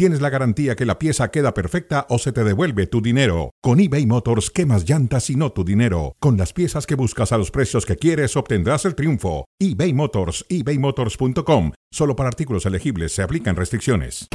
tienes 0.00 0.22
la 0.22 0.30
garantía 0.30 0.76
que 0.76 0.86
la 0.86 0.98
pieza 0.98 1.30
queda 1.30 1.52
perfecta 1.52 2.06
o 2.08 2.18
se 2.18 2.32
te 2.32 2.42
devuelve 2.42 2.86
tu 2.86 3.02
dinero. 3.02 3.50
Con 3.60 3.80
eBay 3.80 4.06
Motors, 4.06 4.48
quemas 4.48 4.88
llantas 4.88 5.28
y 5.28 5.36
no 5.36 5.52
tu 5.52 5.62
dinero. 5.62 6.16
Con 6.20 6.38
las 6.38 6.54
piezas 6.54 6.86
que 6.86 6.94
buscas 6.94 7.32
a 7.32 7.36
los 7.36 7.50
precios 7.50 7.84
que 7.84 7.96
quieres, 7.96 8.34
obtendrás 8.34 8.86
el 8.86 8.94
triunfo. 8.94 9.44
eBay 9.58 9.92
Motors, 9.92 10.46
ebaymotors.com. 10.48 11.72
Solo 11.90 12.16
para 12.16 12.30
artículos 12.30 12.64
elegibles 12.64 13.12
se 13.12 13.22
aplican 13.22 13.56
restricciones. 13.56 14.26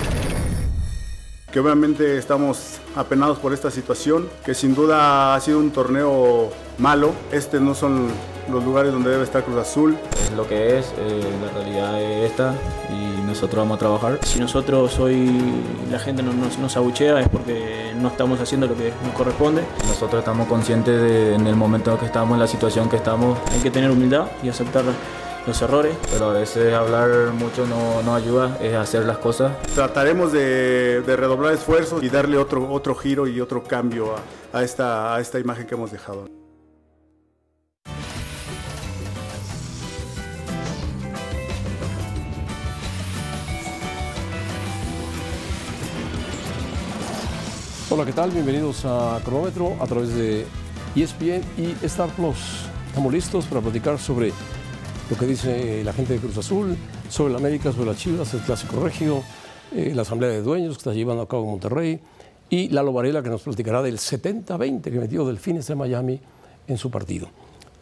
Que 1.51 1.59
obviamente 1.59 2.19
estamos 2.19 2.79
apenados 2.95 3.39
por 3.39 3.51
esta 3.51 3.71
situación, 3.71 4.29
que 4.45 4.53
sin 4.53 4.75
duda 4.75 5.33
ha 5.33 5.39
sido 5.39 5.57
un 5.57 5.71
torneo 5.71 6.51
malo. 6.77 7.15
Este 7.31 7.59
no 7.59 7.73
son 7.73 8.09
los 8.51 8.63
lugares 8.63 8.91
donde 8.91 9.09
debe 9.09 9.23
estar 9.23 9.43
Cruz 9.43 9.57
Azul. 9.57 9.97
Es 10.11 10.31
lo 10.33 10.47
que 10.47 10.77
es, 10.77 10.93
eh, 10.99 11.23
la 11.41 11.49
realidad 11.59 11.99
es 11.99 12.29
esta 12.29 12.53
y 12.91 13.14
nosotros 13.25 13.63
vamos 13.63 13.75
a 13.75 13.79
trabajar. 13.79 14.19
Si 14.23 14.39
nosotros 14.39 14.97
hoy 14.99 15.29
la 15.91 15.99
gente 15.99 16.23
no 16.23 16.33
nos, 16.33 16.57
nos 16.57 16.75
abuchea 16.77 17.19
es 17.19 17.29
porque 17.29 17.93
no 17.95 18.09
estamos 18.09 18.39
haciendo 18.39 18.67
lo 18.67 18.75
que 18.75 18.91
nos 19.03 19.13
corresponde. 19.13 19.63
Nosotros 19.87 20.19
estamos 20.19 20.47
conscientes 20.47 21.01
de 21.01 21.35
en 21.35 21.47
el 21.47 21.55
momento 21.55 21.91
en 21.91 21.97
que 21.97 22.05
estamos, 22.05 22.35
en 22.35 22.39
la 22.39 22.47
situación 22.47 22.89
que 22.89 22.97
estamos. 22.97 23.37
Hay 23.51 23.59
que 23.59 23.71
tener 23.71 23.91
humildad 23.91 24.27
y 24.43 24.49
aceptar 24.49 24.83
los 25.45 25.61
errores, 25.61 25.95
pero 26.11 26.31
a 26.31 26.33
veces 26.33 26.73
hablar 26.73 27.09
mucho 27.33 27.67
no, 27.67 28.01
no 28.01 28.15
ayuda, 28.15 28.57
es 28.61 28.73
hacer 28.75 29.05
las 29.05 29.17
cosas. 29.19 29.51
Trataremos 29.75 30.31
de, 30.31 31.01
de 31.01 31.15
redoblar 31.15 31.53
esfuerzos 31.53 32.01
y 32.03 32.09
darle 32.09 32.37
otro, 32.37 32.71
otro 32.71 32.95
giro 32.95 33.27
y 33.27 33.39
otro 33.41 33.63
cambio 33.63 34.15
a, 34.15 34.57
a 34.57 34.63
esta, 34.63 35.15
a 35.15 35.19
esta 35.19 35.39
imagen 35.39 35.67
que 35.67 35.75
hemos 35.75 35.91
dejado. 35.91 36.44
Hola, 47.95 48.05
¿qué 48.05 48.11
tal? 48.11 48.29
Bienvenidos 48.29 48.83
a 48.83 49.21
Cronómetro 49.23 49.77
a 49.79 49.87
través 49.87 50.13
de 50.13 50.45
ESPN 50.97 51.41
y 51.57 51.85
Star 51.85 52.09
Plus. 52.09 52.67
Estamos 52.87 53.13
listos 53.13 53.45
para 53.45 53.61
platicar 53.61 53.97
sobre 53.97 54.33
lo 55.09 55.17
que 55.17 55.25
dice 55.25 55.81
la 55.81 55.93
gente 55.93 56.11
de 56.11 56.19
Cruz 56.19 56.37
Azul, 56.37 56.75
sobre 57.07 57.31
la 57.31 57.39
América, 57.39 57.71
sobre 57.71 57.85
las 57.85 57.97
Chivas, 57.97 58.33
el 58.33 58.41
Clásico 58.41 58.83
Regio, 58.83 59.23
eh, 59.73 59.93
la 59.95 60.01
Asamblea 60.01 60.29
de 60.29 60.41
Dueños 60.41 60.75
que 60.75 60.79
está 60.79 60.93
llevando 60.93 61.23
a 61.23 61.27
cabo 61.29 61.43
en 61.43 61.51
Monterrey 61.51 62.01
y 62.49 62.67
Lalo 62.67 62.91
Varela 62.91 63.23
que 63.23 63.29
nos 63.29 63.43
platicará 63.43 63.81
del 63.81 63.97
70-20 63.97 64.81
que 64.81 64.99
metió 64.99 65.25
Delfines 65.25 65.65
de 65.65 65.75
Miami 65.75 66.19
en 66.67 66.77
su 66.77 66.91
partido. 66.91 67.29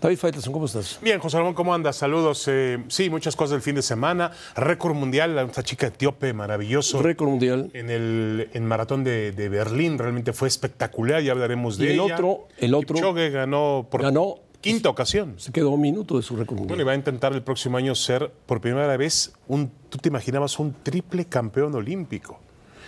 David 0.04 0.18
Faitelson, 0.18 0.52
¿cómo 0.52 0.66
estás? 0.66 1.00
Bien, 1.02 1.18
José 1.18 1.38
Ramón, 1.38 1.54
¿cómo 1.54 1.74
andas? 1.74 1.96
Saludos. 1.96 2.46
Eh, 2.50 2.78
sí, 2.90 3.10
muchas 3.10 3.38
cosas 3.38 3.52
del 3.52 3.62
fin 3.62 3.76
de 3.76 3.82
semana. 3.82 4.32
Récord 4.54 4.96
mundial, 4.96 5.38
esta 5.40 5.64
chica 5.64 5.88
etíope, 5.88 6.34
maravilloso. 6.34 7.02
Récord 7.02 7.30
mundial. 7.30 7.70
En 7.74 7.90
el 7.90 8.50
en 8.52 8.66
maratón 8.66 9.06
de, 9.06 9.32
de 9.32 9.48
Berlín, 9.48 9.98
realmente 9.98 10.34
fue 10.34 10.50
espectacular, 10.50 11.24
ya 11.24 11.32
hablaremos 11.32 11.78
de 11.78 11.86
Y 11.86 11.88
el 11.88 12.02
ella. 12.02 12.16
otro, 12.16 12.50
el 12.58 12.74
otro 12.74 12.96
Kipchoge 12.96 13.30
ganó 13.30 13.88
por 13.90 14.02
ganó, 14.02 14.40
quinta 14.60 14.90
ocasión. 14.90 15.36
se 15.38 15.54
quedó 15.54 15.70
un 15.70 15.80
minuto 15.80 16.18
de 16.18 16.24
su 16.24 16.36
récord 16.36 16.58
mundial. 16.58 16.76
Bueno, 16.76 16.82
y 16.82 16.86
va 16.86 16.92
a 16.92 16.96
intentar 16.96 17.32
el 17.32 17.42
próximo 17.42 17.78
año 17.78 17.96
ser 17.96 18.30
por 18.46 18.60
primera 18.60 18.98
vez 18.98 19.32
un, 19.48 19.72
tú 19.88 20.00
te 20.00 20.10
imaginabas 20.10 20.60
un 20.60 20.74
triple 20.84 21.24
campeón 21.24 21.76
olímpico 21.76 22.42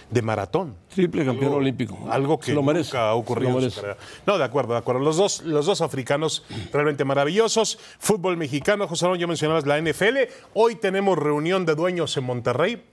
de 0.10 0.22
maratón. 0.22 0.76
Triple 0.94 1.26
campeón 1.26 1.54
olímpico. 1.54 1.98
Algo 2.10 2.40
que 2.40 2.54
lo 2.54 2.64
merece, 2.64 2.90
nunca 2.90 3.10
ha 3.10 3.14
ocurrido 3.16 3.52
lo 3.60 3.62
en 3.62 3.72
su. 3.72 3.82
No, 4.26 4.38
de 4.38 4.44
acuerdo, 4.44 4.74
de 4.74 4.80
acuerdo. 4.80 5.02
Los 5.02 5.18
dos, 5.18 5.42
los 5.44 5.66
dos 5.66 5.82
africanos 5.82 6.44
realmente 6.72 7.04
maravillosos. 7.06 7.80
Fútbol 8.00 8.38
mexicano, 8.38 8.88
José 8.88 9.06
Ramón, 9.06 9.20
ya 9.20 9.28
mencionabas 9.28 9.66
la 9.66 9.80
NFL. 9.82 10.18
Hoy 10.54 10.76
tenemos 10.76 11.18
reunión 11.18 11.66
de 11.66 11.76
dueños 11.76 12.16
en 12.18 12.24
Monterrey. 12.24 12.84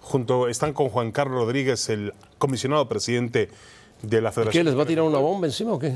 Junto, 0.00 0.48
están 0.48 0.72
con 0.72 0.88
Juan 0.88 1.12
Carlos 1.12 1.44
Rodríguez, 1.44 1.88
el 1.88 2.12
comisionado 2.38 2.88
presidente 2.88 3.50
de 4.02 4.20
la 4.20 4.30
¿Qué, 4.30 4.34
Federación. 4.34 4.66
les 4.66 4.76
va 4.76 4.82
a 4.82 4.86
tirar 4.86 5.04
una 5.04 5.18
bomba 5.18 5.46
encima 5.46 5.72
o 5.72 5.78
qué? 5.78 5.94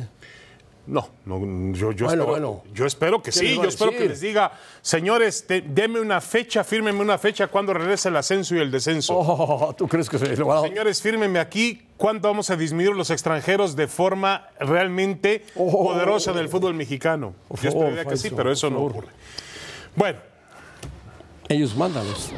No, 0.86 1.08
no, 1.24 1.40
yo, 1.74 1.90
yo, 1.90 2.06
Bueno, 2.06 2.22
espero, 2.22 2.26
bueno. 2.26 2.62
yo 2.72 2.86
espero 2.86 3.18
que 3.20 3.32
¿Qué 3.32 3.38
sí, 3.38 3.56
yo 3.56 3.64
espero 3.64 3.90
que 3.90 4.08
les 4.08 4.20
diga, 4.20 4.52
señores, 4.82 5.44
te- 5.44 5.60
denme 5.62 5.98
una 6.00 6.20
fecha, 6.20 6.62
fírmenme 6.62 7.00
una 7.00 7.18
fecha 7.18 7.48
cuando 7.48 7.74
regrese 7.74 8.08
el 8.08 8.16
ascenso 8.16 8.54
y 8.54 8.60
el 8.60 8.70
descenso. 8.70 9.14
Oh, 9.18 9.74
¿Tú 9.76 9.88
crees 9.88 10.08
que 10.08 10.16
se 10.16 10.36
lo 10.36 10.46
va 10.46 10.60
a 10.60 10.62
Señores, 10.62 11.02
fírmenme 11.02 11.40
aquí 11.40 11.82
cuánto 11.96 12.28
vamos 12.28 12.50
a 12.50 12.56
disminuir 12.56 12.94
los 12.94 13.10
extranjeros 13.10 13.74
de 13.74 13.88
forma 13.88 14.46
realmente 14.60 15.44
Oh. 15.56 15.88
poderosa 15.92 16.30
en 16.30 16.38
el 16.38 16.48
fútbol 16.48 16.74
mexicano. 16.74 17.34
Yo 17.60 17.68
esperaría 17.68 18.04
que 18.04 18.16
sí, 18.16 18.30
pero 18.30 18.52
eso 18.52 18.70
no 18.70 18.82
ocurre. 18.84 19.08
Bueno, 19.96 20.18
Ellos 21.48 21.76
mandan. 21.76 22.06
los- 22.08 22.30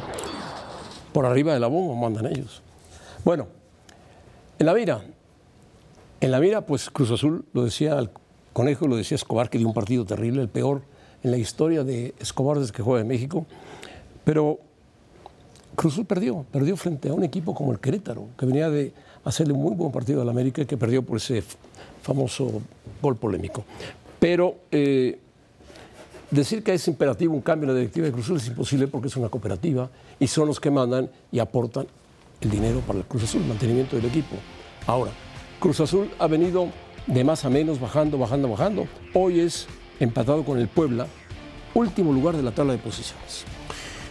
Por 1.13 1.27
arriba 1.27 1.53
de 1.53 1.61
la 1.61 1.67
bomba 1.67 1.95
mandan 2.09 2.27
ellos. 2.33 2.63
Bueno, 3.25 3.47
en 4.59 4.65
la 4.67 4.73
mira. 4.75 5.03
En 6.21 6.31
la 6.31 6.41
mira, 6.41 6.63
pues 6.63 6.89
Cruz 6.91 7.11
Azul, 7.11 7.45
lo 7.53 7.65
decía 7.65 7.99
el 7.99 8.11
Conejo, 8.59 8.89
lo 8.89 8.97
decía 8.97 9.15
Escobar, 9.15 9.51
que 9.51 9.57
dio 9.57 9.69
un 9.69 9.73
partido 9.73 10.05
terrible, 10.05 10.43
el 10.43 10.49
peor 10.49 10.83
en 11.23 11.31
la 11.31 11.37
historia 11.37 11.85
de 11.85 12.13
Escobar 12.19 12.59
desde 12.59 12.73
que 12.73 12.83
juega 12.83 13.03
en 13.03 13.07
México. 13.07 13.47
Pero 14.25 14.59
Cruz 15.77 15.93
Azul 15.93 16.07
perdió, 16.07 16.45
perdió 16.51 16.77
frente 16.77 17.09
a 17.09 17.15
un 17.15 17.23
equipo 17.23 17.55
como 17.55 17.71
el 17.71 17.79
Querétaro, 17.79 18.27
que 18.37 18.47
venía 18.47 18.69
de 18.69 18.93
hacerle 19.23 19.53
un 19.53 19.63
muy 19.63 19.77
buen 19.77 19.93
partido 19.93 20.23
al 20.23 20.29
América 20.29 20.61
y 20.61 20.67
que 20.67 20.77
perdió 20.77 21.05
por 21.05 21.19
ese 21.19 21.45
famoso 22.03 22.61
gol 23.01 23.15
polémico. 23.15 23.63
Pero 24.19 24.57
eh, 24.73 25.21
decir 26.29 26.65
que 26.65 26.75
es 26.75 26.89
imperativo 26.89 27.35
un 27.35 27.43
cambio 27.43 27.69
en 27.69 27.75
la 27.75 27.79
directiva 27.79 28.07
de 28.07 28.13
Cruz 28.13 28.25
Azul 28.25 28.39
es 28.39 28.49
imposible 28.49 28.89
porque 28.89 29.07
es 29.07 29.17
una 29.17 29.29
cooperativa 29.29 29.89
y 30.19 30.27
son 30.27 30.49
los 30.49 30.59
que 30.59 30.73
mandan 30.73 31.09
y 31.31 31.39
aportan 31.39 31.87
el 32.41 32.51
dinero 32.51 32.81
para 32.81 32.99
el 32.99 33.05
Cruz 33.05 33.23
Azul, 33.23 33.43
el 33.43 33.47
mantenimiento 33.47 33.95
del 33.95 34.07
equipo. 34.07 34.35
Ahora, 34.85 35.13
Cruz 35.61 35.79
Azul 35.79 36.11
ha 36.19 36.27
venido 36.27 36.67
de 37.09 37.25
más 37.25 37.45
a 37.45 37.51
menos, 37.51 37.81
bajando, 37.81 38.19
bajando, 38.19 38.49
bajando. 38.49 38.87
Hoy 39.15 39.41
es 39.41 39.67
empatado 39.99 40.45
con 40.45 40.59
el 40.59 40.69
Puebla, 40.69 41.07
último 41.75 42.13
lugar 42.13 42.37
de 42.37 42.43
la 42.43 42.53
tabla 42.53 42.73
de 42.73 42.79
posiciones, 42.79 43.45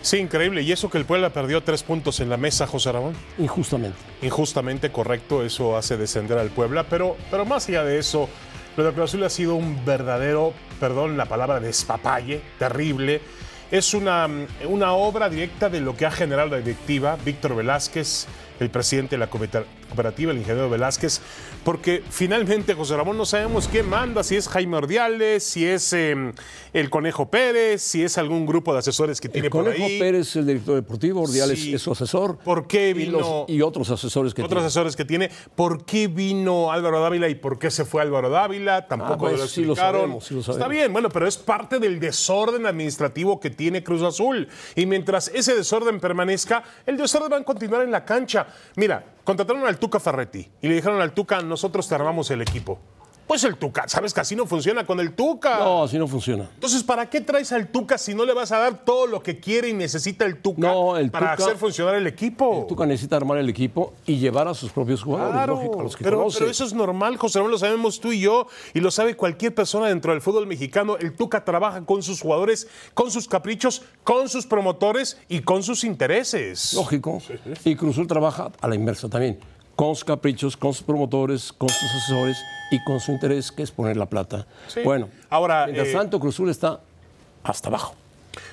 sí, 0.02 0.18
increíble. 0.18 0.64
Y 0.64 0.72
eso 0.72 0.90
que 0.90 0.98
el 0.98 1.06
Puebla 1.06 1.30
perdió 1.30 1.62
tres 1.62 1.84
puntos 1.84 2.20
en 2.20 2.30
la 2.30 2.38
mesa, 2.38 2.66
José 2.66 2.92
Ramón. 2.92 3.14
injustamente. 3.38 3.98
Injustamente 4.22 4.92
correcto, 4.92 5.44
eso 5.44 5.78
hace 5.78 5.96
descender 5.96 6.38
al 6.38 6.50
Puebla. 6.50 6.86
Pero, 6.90 7.16
pero 7.30 7.46
más 7.46 7.70
allá 7.70 7.84
de 7.84 8.00
eso, 8.00 8.28
lo 8.76 8.84
de 8.84 8.92
Cruz 8.94 9.12
Azul 9.12 9.24
ha 9.24 9.30
sido 9.30 9.56
un 9.56 9.86
verdadero, 9.86 10.54
perdón 10.80 11.18
la 11.18 11.26
palabra, 11.26 11.60
despapalle, 11.60 12.42
terrible. 12.58 13.22
Es 13.70 13.94
una, 13.94 14.28
una 14.68 14.94
obra 14.94 15.30
directa 15.30 15.70
de 15.70 15.82
lo 15.82 15.96
que 15.96 16.06
ha 16.06 16.12
generado 16.12 16.50
la 16.50 16.58
directiva, 16.58 17.18
Víctor 17.24 17.56
Velázquez, 17.56 18.28
el 18.60 18.70
presidente 18.70 19.16
de 19.16 19.20
la 19.20 19.30
cooperativa, 19.88 20.32
el 20.32 20.38
ingeniero 20.38 20.70
Velázquez, 20.70 21.22
porque 21.64 22.04
finalmente, 22.10 22.74
José 22.74 22.96
Ramón, 22.96 23.18
no 23.18 23.26
sabemos 23.26 23.68
quién 23.68 23.90
manda, 23.90 24.24
si 24.24 24.36
es 24.36 24.48
Jaime 24.48 24.78
Ordiales, 24.78 25.44
si 25.44 25.66
es 25.66 25.92
eh, 25.94 26.16
el 26.74 26.90
Conejo 26.90 27.30
Pérez, 27.30 27.82
si 27.82 28.04
es 28.04 28.18
algún 28.18 28.46
grupo 28.46 28.74
de 28.74 28.80
asesores 28.80 29.20
que 29.20 29.30
tiene 29.30 29.48
El 29.48 29.52
por 29.52 29.64
Conejo 29.66 29.84
ahí. 29.86 30.00
Pérez, 30.00 30.36
el 30.36 30.46
director 30.46 30.76
deportivo, 30.76 31.22
Ordiales 31.24 31.60
Sí. 31.60 31.74
es 31.74 31.82
su 31.82 31.92
asesor. 31.92 32.38
¿Por 32.38 32.68
qué 32.68 32.90
y, 32.90 32.94
vino- 32.94 33.20
los- 33.20 33.50
y 33.50 33.62
otros 33.62 33.90
asesores 33.90 34.34
que 34.34 34.42
otros 34.42 34.58
tiene. 34.60 34.68
asesores 34.68 34.96
que 34.96 35.06
tiene. 35.06 35.30
¿Por 35.56 35.84
qué 35.86 36.08
vino 36.08 36.72
Álvaro 36.72 37.02
Dávila 37.02 37.28
y 37.30 37.36
por 37.36 37.58
qué 37.60 37.72
se 37.72 37.84
fue 37.86 38.02
Álvaro 38.02 38.30
Dávila? 38.30 38.88
Tampoco 38.88 39.14
Ah, 39.14 39.18
pues, 39.18 39.40
lo 39.40 39.48
sí 39.48 39.62
lo 39.66 39.74
explicaron. 39.74 40.02
sabemos, 40.02 40.26
sí 40.26 40.34
lo 40.36 40.42
Está 40.42 40.68
bien, 40.68 40.94
bueno, 40.94 41.10
pero 41.10 41.28
es 41.28 41.38
parte 41.38 41.80
del 41.80 42.00
desorden 42.00 42.66
administrativo 42.66 43.40
que 43.40 43.50
tiene 43.50 43.84
Cruz 43.84 44.02
Azul. 44.04 44.48
Y 44.76 44.86
mientras 44.86 45.30
ese 45.34 45.56
desorden 45.56 46.00
permanezca, 46.00 46.64
el 46.86 46.98
desorden 46.98 47.32
va 47.32 47.38
a 47.38 47.44
continuar 47.44 47.84
en 47.84 47.92
la 47.92 48.06
cancha. 48.06 48.48
Mira, 48.76 49.04
contrataron 49.28 49.68
al 49.68 49.78
Tuca 49.78 50.00
Ferretti 50.00 50.50
y 50.62 50.70
le 50.70 50.76
dijeron 50.76 51.02
al 51.02 51.12
Tuca, 51.12 51.42
nosotros 51.42 51.86
te 51.90 51.94
armamos 51.94 52.32
el 52.32 52.42
equipo. 52.42 52.80
Pues 53.28 53.44
el 53.44 53.58
Tuca, 53.58 53.88
sabes 53.90 54.14
que 54.14 54.22
así 54.22 54.38
no 54.38 54.46
funciona 54.46 54.86
con 54.86 55.02
el 55.02 55.12
Tuca. 55.14 55.60
No, 55.60 55.84
así 55.84 55.98
no 56.00 56.08
funciona. 56.08 56.50
Entonces, 56.54 56.82
¿para 56.84 57.10
qué 57.10 57.20
traes 57.20 57.52
al 57.52 57.68
Tuca 57.68 57.98
si 57.98 58.16
no 58.16 58.24
le 58.26 58.34
vas 58.34 58.54
a 58.54 58.58
dar 58.60 58.86
todo 58.86 59.06
lo 59.06 59.22
que 59.22 59.40
quiere 59.40 59.68
y 59.68 59.74
necesita 59.74 60.24
el 60.26 60.38
Tuca 60.42 60.62
No, 60.62 60.96
el 60.96 61.12
para 61.12 61.36
Tuca- 61.36 61.44
hacer 61.48 61.58
funcionar 61.58 61.96
el 61.96 62.08
equipo? 62.08 62.66
Tuca 62.70 62.86
necesita 62.86 63.18
armar 63.18 63.38
el 63.40 63.50
equipo 63.50 63.94
y 64.06 64.18
llevar 64.18 64.48
a 64.48 64.54
sus 64.54 64.72
propios 64.72 65.04
jugadores, 65.04 65.34
Claro, 65.34 65.56
lógico, 65.56 65.80
a 65.82 65.84
los 65.84 65.98
que 65.98 66.04
pero, 66.06 66.18
conoce. 66.20 66.40
pero 66.40 66.52
eso 66.52 66.64
es 66.64 66.74
normal, 66.74 67.18
José 67.18 67.40
Ramón, 67.40 67.52
lo 67.52 67.58
sabemos 67.58 68.00
tú 68.00 68.14
y 68.14 68.22
yo, 68.22 68.48
y 68.74 68.80
lo 68.80 68.92
sabe 68.92 69.18
cualquier 69.18 69.54
persona 69.54 69.88
dentro 69.88 70.14
del 70.14 70.22
fútbol 70.22 70.48
mexicano. 70.48 70.96
El 70.98 71.14
Tuca 71.14 71.44
trabaja 71.44 71.84
con 71.84 72.04
sus 72.04 72.22
jugadores, 72.22 72.68
con 72.94 73.12
sus 73.12 73.28
caprichos, 73.28 73.82
con 74.06 74.30
sus 74.30 74.48
promotores 74.48 75.18
y 75.28 75.42
con 75.42 75.64
sus 75.64 75.84
intereses. 75.84 76.74
Lógico. 76.76 77.22
Y 77.66 77.76
Cruzul 77.76 78.08
trabaja 78.08 78.52
a 78.62 78.68
la 78.70 78.76
inversa 78.76 79.10
también, 79.10 79.38
con 79.78 79.96
sus 79.96 80.04
caprichos, 80.04 80.58
con 80.58 80.74
sus 80.74 80.84
promotores, 80.84 81.54
con 81.54 81.70
sus 81.70 81.84
asesores 81.84 82.38
y 82.72 82.84
con 82.84 83.00
su 83.00 83.14
interés, 83.14 83.54
que 83.54 83.64
es 83.64 83.72
poner 83.72 83.96
la 83.96 84.08
plata. 84.08 84.46
Sí. 84.68 84.82
Bueno, 84.84 85.08
Ahora, 85.30 85.66
mientras 85.68 85.88
eh, 85.88 85.94
tanto, 85.94 86.20
Cruzul 86.20 86.50
está 86.50 86.82
hasta 87.44 87.70
abajo. 87.70 87.96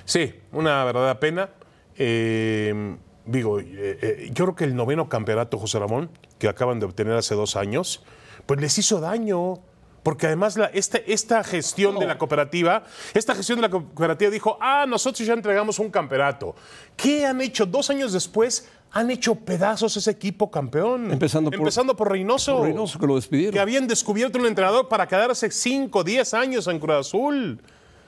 Sí, 0.04 0.32
una 0.52 0.84
verdadera 0.84 1.18
pena. 1.18 1.48
eh, 1.96 2.96
digo, 3.26 3.58
eh, 3.58 3.64
eh, 3.72 4.30
yo 4.32 4.44
creo 4.44 4.54
que 4.54 4.64
el 4.64 4.76
noveno 4.76 5.08
campeonato, 5.08 5.58
José 5.58 5.78
Ramón, 5.78 6.10
que 6.38 6.46
acaban 6.48 6.78
de 6.78 6.86
obtener 6.86 7.14
hace 7.14 7.34
dos 7.34 7.56
años, 7.56 8.02
pues 8.46 8.60
les 8.60 8.76
hizo 8.78 9.00
daño. 9.00 9.58
Porque 10.04 10.26
además 10.26 10.56
la- 10.56 10.66
esta, 10.66 10.98
esta 10.98 11.42
gestión 11.42 11.98
de 11.98 12.06
la 12.06 12.16
cooperativa, 12.18 12.84
esta 13.14 13.34
gestión 13.34 13.58
de 13.58 13.62
la 13.62 13.70
cooperativa 13.70 14.30
dijo, 14.30 14.56
ah, 14.60 14.84
nosotros 14.86 15.26
ya 15.26 15.32
entregamos 15.34 15.80
un 15.80 15.90
campeonato. 15.90 16.54
¿Qué 16.96 17.26
han 17.26 17.40
hecho? 17.40 17.66
Dos 17.66 17.90
años 17.90 18.12
después 18.12 18.68
han 18.92 19.10
hecho 19.10 19.34
pedazos 19.34 19.96
ese 19.96 20.10
equipo 20.12 20.50
campeón. 20.50 21.10
Empezando 21.10 21.50
por- 21.50 21.58
Empezando 21.58 21.96
por 21.96 22.10
Reynoso. 22.12 22.58
Por 22.58 22.66
Reynoso, 22.66 22.98
que 23.00 23.06
lo 23.08 23.16
despidieron. 23.16 23.52
Que 23.54 23.58
habían 23.60 23.88
descubierto 23.88 24.38
un 24.38 24.46
entrenador 24.46 24.88
para 24.88 25.08
quedarse 25.08 25.50
5, 25.50 26.04
10 26.04 26.32
años 26.34 26.68
en 26.68 26.78
Cruz 26.78 26.94
Azul. 26.96 27.60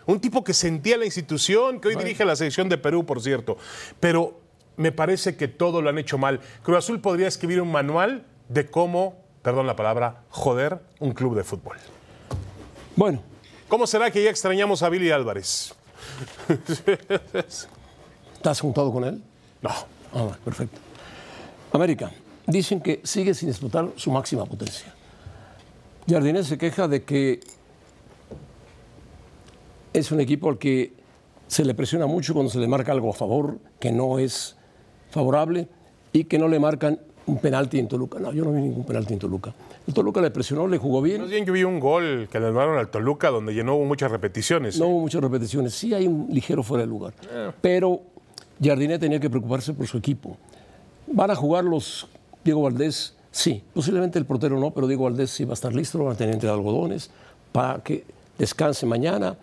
Un 0.05 0.21
tipo 0.21 0.45
que 0.45 0.55
sentía 0.55 0.97
la 0.99 1.05
institución, 1.07 1.81
que 1.81 1.89
hoy 1.89 1.97
dirige 1.97 2.25
la 2.25 2.37
selección 2.37 2.69
de 2.69 2.79
Perú, 2.79 3.05
por 3.05 3.21
cierto. 3.21 3.57
Pero 3.99 4.39
me 4.77 4.93
parece 4.93 5.35
que 5.37 5.49
todo 5.49 5.83
lo 5.83 5.89
han 5.89 5.99
hecho 5.99 6.19
mal. 6.19 6.41
Cruz 6.63 6.77
Azul 6.79 7.01
podría 7.01 7.27
escribir 7.27 7.61
un 7.61 7.73
manual 7.73 8.25
de 8.49 8.67
cómo, 8.71 9.17
perdón 9.47 9.69
la 9.69 9.77
palabra, 9.77 10.23
joder 10.31 10.81
un 10.99 11.13
club 11.13 11.37
de 11.37 11.45
fútbol. 11.45 11.77
Bueno, 12.97 13.21
¿Cómo 13.69 13.87
será 13.87 14.11
que 14.11 14.21
ya 14.21 14.29
extrañamos 14.29 14.83
a 14.83 14.89
Billy 14.89 15.13
Álvarez? 15.13 15.73
¿estás 18.35 18.61
juntado 18.61 18.93
con 18.93 19.05
él? 19.05 19.23
No. 19.63 19.71
Ah, 20.15 20.37
perfecto. 20.45 20.81
América, 21.73 22.11
dicen 22.45 22.81
que 22.81 23.01
sigue 23.05 23.35
sin 23.35 23.49
explotar 23.49 23.91
su 23.95 24.11
máxima 24.11 24.47
potencia. 24.47 24.93
Jardinés 26.09 26.49
se 26.49 26.59
queja 26.59 26.89
de 26.89 27.05
que 27.05 27.39
es 29.93 30.11
un 30.11 30.19
equipo 30.19 30.49
al 30.49 30.59
que 30.59 30.93
se 31.47 31.65
le 31.65 31.75
presiona 31.75 32.07
mucho 32.07 32.35
cuando 32.35 32.51
se 32.51 32.59
le 32.59 32.67
marca 32.67 32.91
algo 32.91 33.11
a 33.11 33.15
favor, 33.15 33.59
que 33.79 33.93
no 33.93 34.19
es 34.19 34.57
favorable, 35.11 35.69
y 36.13 36.25
que 36.25 36.37
no 36.37 36.49
le 36.49 36.59
marcan 36.59 36.99
un 37.27 37.39
penalti 37.39 37.79
en 37.79 37.89
Toluca. 37.89 38.19
No, 38.19 38.33
yo 38.33 38.45
no 38.45 38.53
vi 38.53 38.61
ningún 38.61 38.85
penalti 38.85 39.13
en 39.15 39.19
Toluca. 39.19 39.53
El 39.87 39.93
Toluca 39.95 40.21
le 40.21 40.31
presionó, 40.31 40.67
le 40.69 40.79
jugó 40.79 41.03
bien. 41.03 41.21
Más 41.23 41.31
bien 41.31 41.45
yo 41.45 41.53
vi 41.53 41.65
un 41.65 41.81
gol 41.81 42.29
que 42.31 42.39
le 42.39 42.47
anularon 42.47 42.79
al 42.79 42.89
Toluca 42.89 43.31
donde 43.31 43.53
llenó 43.53 43.79
muchas 43.81 44.11
repeticiones. 44.11 44.79
No 44.79 44.87
hubo 44.87 45.01
muchas 45.01 45.21
repeticiones. 45.23 45.75
Sí 45.75 45.93
hay 45.95 46.07
un 46.07 46.29
ligero 46.31 46.63
fuera 46.63 46.83
de 46.85 46.89
lugar. 46.89 47.15
Pero 47.61 48.01
Jardiné 48.63 48.99
tenía 48.99 49.19
que 49.21 49.29
preocuparse 49.29 49.73
por 49.73 49.87
su 49.87 49.99
equipo. 49.99 50.37
¿Van 51.09 51.31
a 51.31 51.35
jugar 51.35 51.65
los 51.65 52.09
Diego 52.45 52.63
Valdés? 52.63 53.15
Sí. 53.31 53.63
Posiblemente 53.75 54.19
el 54.19 54.25
portero 54.25 54.59
no, 54.59 54.71
pero 54.71 54.87
Diego 54.87 55.05
Valdés 55.05 55.31
sí 55.31 55.45
va 55.45 55.51
a 55.53 55.55
estar 55.55 55.75
listo, 55.75 55.99
lo 55.99 56.05
van 56.05 56.15
a 56.15 56.17
tener 56.17 56.35
entre 56.35 56.49
algodones 56.49 57.11
para 57.53 57.83
que 57.83 58.05
descanse 58.39 58.87
mañana, 58.87 59.37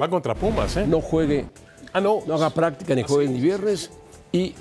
Va 0.00 0.08
contra 0.08 0.34
Pumas, 0.34 0.76
¿eh? 0.76 0.86
no 0.86 1.00
juegue, 1.00 1.46
Ah, 1.94 2.00
no. 2.02 2.20
no 2.26 2.34
haga 2.34 2.50
práctica 2.50 2.94
ni 2.94 3.02
juegue 3.02 3.28
ni 3.32 3.40
viernes 3.40 3.90
y 4.32 4.52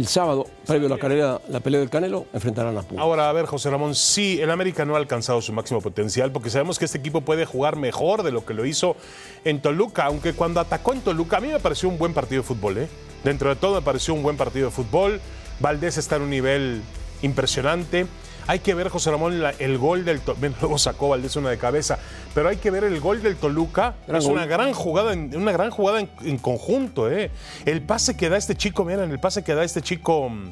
el 0.00 0.06
sábado, 0.06 0.46
previo 0.66 0.86
a 0.86 0.90
la 0.90 0.98
carrera, 0.98 1.40
la 1.50 1.60
pelea 1.60 1.78
del 1.78 1.90
Canelo, 1.90 2.26
enfrentarán 2.32 2.76
a 2.78 2.82
Pumas. 2.82 3.02
Ahora, 3.02 3.28
a 3.28 3.32
ver, 3.34 3.44
José 3.44 3.68
Ramón, 3.68 3.94
sí, 3.94 4.40
el 4.40 4.50
América 4.50 4.86
no 4.86 4.94
ha 4.94 4.98
alcanzado 4.98 5.42
su 5.42 5.52
máximo 5.52 5.82
potencial 5.82 6.32
porque 6.32 6.48
sabemos 6.48 6.78
que 6.78 6.86
este 6.86 6.96
equipo 6.96 7.20
puede 7.20 7.44
jugar 7.44 7.76
mejor 7.76 8.22
de 8.22 8.32
lo 8.32 8.46
que 8.46 8.54
lo 8.54 8.64
hizo 8.64 8.96
en 9.44 9.60
Toluca, 9.60 10.06
aunque 10.06 10.32
cuando 10.32 10.58
atacó 10.58 10.94
en 10.94 11.02
Toluca 11.02 11.36
a 11.36 11.40
mí 11.40 11.48
me 11.48 11.60
pareció 11.60 11.90
un 11.90 11.98
buen 11.98 12.14
partido 12.14 12.40
de 12.40 12.48
fútbol, 12.48 12.78
¿eh? 12.78 12.88
Dentro 13.24 13.50
de 13.50 13.56
todo 13.56 13.74
me 13.74 13.82
pareció 13.82 14.14
un 14.14 14.22
buen 14.22 14.38
partido 14.38 14.70
de 14.70 14.72
fútbol. 14.72 15.20
Valdés 15.60 15.98
está 15.98 16.16
en 16.16 16.22
un 16.22 16.30
nivel 16.30 16.80
impresionante. 17.20 18.06
Hay 18.50 18.58
que 18.58 18.74
ver, 18.74 18.88
José 18.88 19.12
Ramón, 19.12 19.40
la- 19.40 19.50
el 19.60 19.78
gol 19.78 20.04
del 20.04 20.20
Toluca. 20.20 20.48
Luego 20.60 20.76
sacó 20.76 21.08
Valdés 21.10 21.36
una 21.36 21.50
de 21.50 21.56
cabeza, 21.58 22.00
pero 22.34 22.48
hay 22.48 22.56
que 22.56 22.72
ver 22.72 22.82
el 22.82 22.98
gol 22.98 23.22
del 23.22 23.36
Toluca. 23.36 23.94
Gran 24.08 24.18
es 24.18 24.24
gol. 24.24 24.32
una 24.34 24.46
gran 24.46 24.72
jugada, 24.72 25.12
en, 25.12 25.36
una 25.36 25.52
gran 25.52 25.70
jugada 25.70 26.00
en, 26.00 26.10
en 26.24 26.36
conjunto, 26.38 27.08
¿eh? 27.08 27.30
El 27.64 27.80
pase 27.82 28.16
que 28.16 28.28
da 28.28 28.36
este 28.36 28.56
chico, 28.56 28.84
miren, 28.84 29.08
el 29.12 29.20
pase 29.20 29.44
que 29.44 29.54
da 29.54 29.62
este 29.62 29.82
chico. 29.82 30.28
mm, 30.28 30.50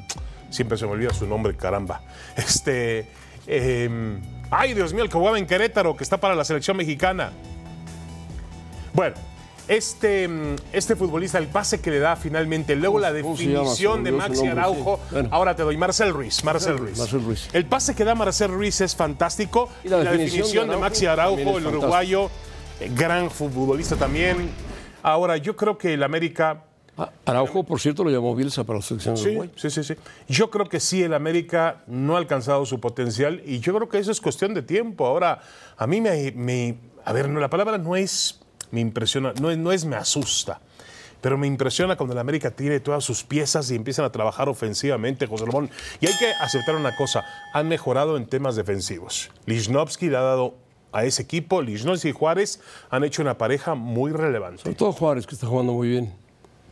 Siempre 0.49 0.77
se 0.77 0.85
me 0.85 0.93
olvida 0.93 1.13
su 1.13 1.27
nombre, 1.27 1.55
caramba. 1.57 2.01
Este. 2.37 3.05
em, 3.47 4.21
ay, 4.49 4.73
Dios 4.73 4.93
mío, 4.93 5.03
el 5.03 5.09
que 5.09 5.17
jugaba 5.17 5.37
en 5.37 5.45
Querétaro, 5.45 5.97
que 5.97 6.03
está 6.05 6.15
para 6.17 6.35
la 6.35 6.45
selección 6.45 6.77
mexicana. 6.77 7.31
Bueno, 8.93 9.15
este, 9.69 10.27
mm, 10.27 10.55
este 10.73 10.95
futbolista, 10.95 11.37
el 11.37 11.47
pase 11.47 11.79
que 11.79 11.91
le 11.91 11.99
da 11.99 12.15
finalmente, 12.15 12.75
luego 12.75 12.99
la 12.99 13.13
definición 13.13 14.03
de 14.03 14.11
Maxi 14.11 14.47
Araujo. 14.47 14.99
Ahora 15.31 15.55
te 15.55 15.63
doy 15.63 15.77
Marcel 15.77 16.11
Ruiz. 16.11 16.43
Marcel 16.43 16.77
Ruiz. 16.77 16.97
Marcel 16.97 17.23
Ruiz. 17.23 17.47
El 17.53 17.65
pase 17.65 17.95
que 17.95 18.03
da 18.03 18.15
Marcel 18.15 18.51
Ruiz 18.51 18.81
es 18.81 18.95
fantástico. 18.95 19.69
Y 19.83 19.89
la 19.89 19.99
definición 20.03 20.67
de 20.67 20.73
de, 20.73 20.79
Maxi 20.81 21.05
Araujo 21.05 21.57
el 21.57 21.67
uruguayo, 21.67 22.29
eh, 22.79 22.91
gran 22.93 23.29
futbolista 23.29 23.95
también. 23.95 24.49
Ahora, 25.03 25.37
yo 25.37 25.55
creo 25.55 25.77
que 25.77 25.93
el 25.93 26.03
América. 26.03 26.63
Ah, 26.97 27.09
Araujo, 27.27 27.63
por 27.63 27.79
cierto, 27.79 28.03
lo 28.03 28.09
llamó 28.09 28.35
Bielsa 28.35 28.65
para 28.65 28.79
la 28.79 28.83
selección 28.83 29.15
de 29.15 29.21
Sí, 29.21 29.29
Uruguay. 29.29 29.51
sí, 29.55 29.69
sí, 29.69 29.83
sí. 29.85 29.93
Yo 30.27 30.49
creo 30.49 30.67
que 30.67 30.79
sí, 30.81 31.01
el 31.03 31.13
América 31.13 31.83
no 31.87 32.15
ha 32.15 32.17
alcanzado 32.17 32.65
su 32.65 32.79
potencial 32.81 33.41
y 33.45 33.59
yo 33.59 33.73
creo 33.73 33.87
que 33.87 33.99
eso 33.99 34.11
es 34.11 34.19
cuestión 34.19 34.53
de 34.53 34.63
tiempo. 34.63 35.05
Ahora, 35.05 35.39
a 35.77 35.87
mí 35.87 36.01
me. 36.01 36.31
me- 36.33 36.77
a 37.05 37.13
ver, 37.13 37.29
no, 37.29 37.39
la 37.39 37.49
palabra 37.49 37.77
no 37.77 37.95
es. 37.95 38.38
Me 38.71 38.79
impresiona, 38.79 39.33
no 39.41 39.51
es, 39.51 39.57
no 39.57 39.71
es 39.71 39.85
me 39.85 39.95
asusta. 39.95 40.61
Pero 41.21 41.37
me 41.37 41.47
impresiona 41.47 41.97
cuando 41.97 42.13
el 42.13 42.19
América 42.19 42.51
tiene 42.51 42.79
todas 42.79 43.03
sus 43.03 43.23
piezas 43.23 43.69
y 43.71 43.75
empiezan 43.75 44.05
a 44.05 44.11
trabajar 44.11 44.47
ofensivamente, 44.47 45.27
José 45.27 45.45
Ramón. 45.45 45.69
Y 45.99 46.07
hay 46.07 46.17
que 46.17 46.31
aceptar 46.39 46.75
una 46.75 46.95
cosa: 46.95 47.25
han 47.53 47.67
mejorado 47.67 48.15
en 48.15 48.25
temas 48.25 48.55
defensivos. 48.55 49.29
Lichnowsky 49.45 50.09
le 50.09 50.17
ha 50.17 50.21
dado 50.21 50.55
a 50.91 51.03
ese 51.03 51.21
equipo, 51.21 51.61
Lichnowsky 51.61 52.09
y 52.09 52.11
Juárez 52.13 52.61
han 52.89 53.03
hecho 53.03 53.21
una 53.21 53.37
pareja 53.37 53.75
muy 53.75 54.11
relevante. 54.11 54.63
Sobre 54.63 54.75
todo 54.75 54.91
Juárez, 54.93 55.27
que 55.27 55.35
está 55.35 55.47
jugando 55.47 55.73
muy 55.73 55.89
bien. 55.89 56.13